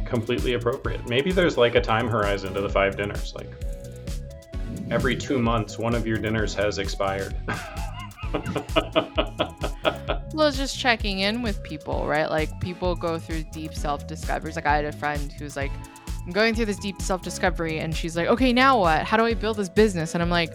[0.05, 1.09] Completely appropriate.
[1.09, 3.33] Maybe there's like a time horizon to the five dinners.
[3.33, 3.49] Like
[4.91, 7.35] every two months, one of your dinners has expired.
[10.33, 12.29] well, it's just checking in with people, right?
[12.29, 14.55] Like people go through deep self discoveries.
[14.55, 15.71] Like I had a friend who's like,
[16.25, 19.03] I'm going through this deep self discovery, and she's like, okay, now what?
[19.03, 20.13] How do I build this business?
[20.13, 20.51] And I'm like,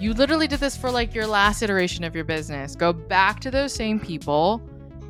[0.00, 2.74] you literally did this for like your last iteration of your business.
[2.74, 4.60] Go back to those same people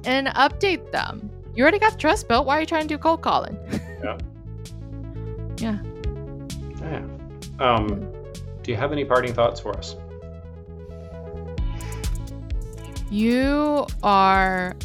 [0.05, 1.31] and update them.
[1.55, 2.47] You already got the trust built.
[2.47, 3.57] Why are you trying to do cold calling?
[4.03, 4.19] Yeah.
[5.59, 5.79] yeah.
[6.81, 7.03] Yeah.
[7.61, 8.13] Um,
[8.63, 9.97] do you have any parting thoughts for us?
[13.11, 14.77] You are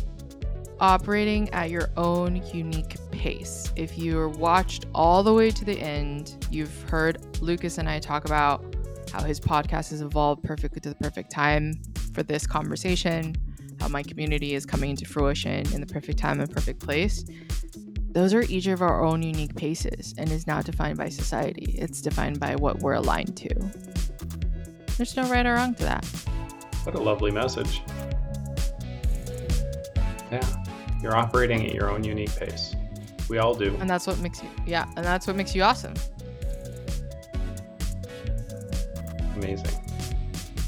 [0.80, 3.72] operating at your own unique pace.
[3.76, 8.24] If you're watched all the way to the end, you've heard Lucas and I talk
[8.24, 8.64] about
[9.12, 11.74] how his podcast has evolved perfectly to the perfect time
[12.14, 13.36] for this conversation,
[13.82, 17.26] how my community is coming into fruition in the perfect time and perfect place.
[18.12, 21.76] Those are each of our own unique paces and is not defined by society.
[21.78, 23.54] It's defined by what we're aligned to.
[24.96, 26.06] There's no right or wrong to that.
[26.84, 27.82] What a lovely message.
[30.32, 30.64] Yeah,
[31.04, 32.76] you're operating at your own unique pace.
[33.30, 33.76] We all do.
[33.80, 35.94] And that's what makes you, yeah, and that's what makes you awesome.
[39.40, 39.80] amazing.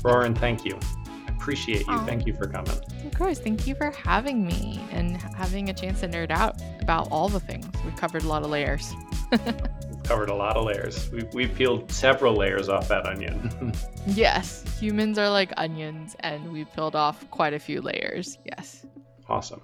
[0.03, 0.79] Ruoyun, thank you.
[1.27, 1.93] I appreciate you.
[1.93, 2.05] Oh.
[2.05, 2.71] Thank you for coming.
[3.05, 3.39] Of course.
[3.39, 7.39] Thank you for having me and having a chance to nerd out about all the
[7.39, 7.67] things.
[7.83, 8.93] We've covered a lot of layers.
[9.31, 11.11] we've covered a lot of layers.
[11.11, 13.73] We've, we've peeled several layers off that onion.
[14.07, 14.63] yes.
[14.79, 18.37] Humans are like onions, and we peeled off quite a few layers.
[18.45, 18.85] Yes.
[19.29, 19.61] Awesome.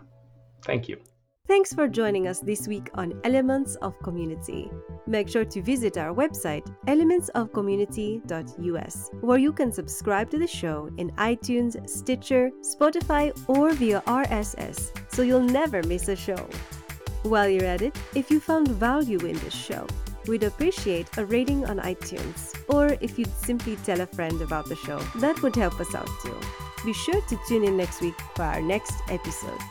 [0.63, 0.99] Thank you.
[1.47, 4.69] Thanks for joining us this week on Elements of Community.
[5.05, 11.09] Make sure to visit our website, elementsofcommunity.us, where you can subscribe to the show in
[11.11, 16.49] iTunes, Stitcher, Spotify, or via RSS so you'll never miss a show.
[17.23, 19.87] While you're at it, if you found value in this show,
[20.27, 24.75] we'd appreciate a rating on iTunes, or if you'd simply tell a friend about the
[24.75, 26.35] show, that would help us out too.
[26.83, 29.61] Be sure to tune in next week for our next episode.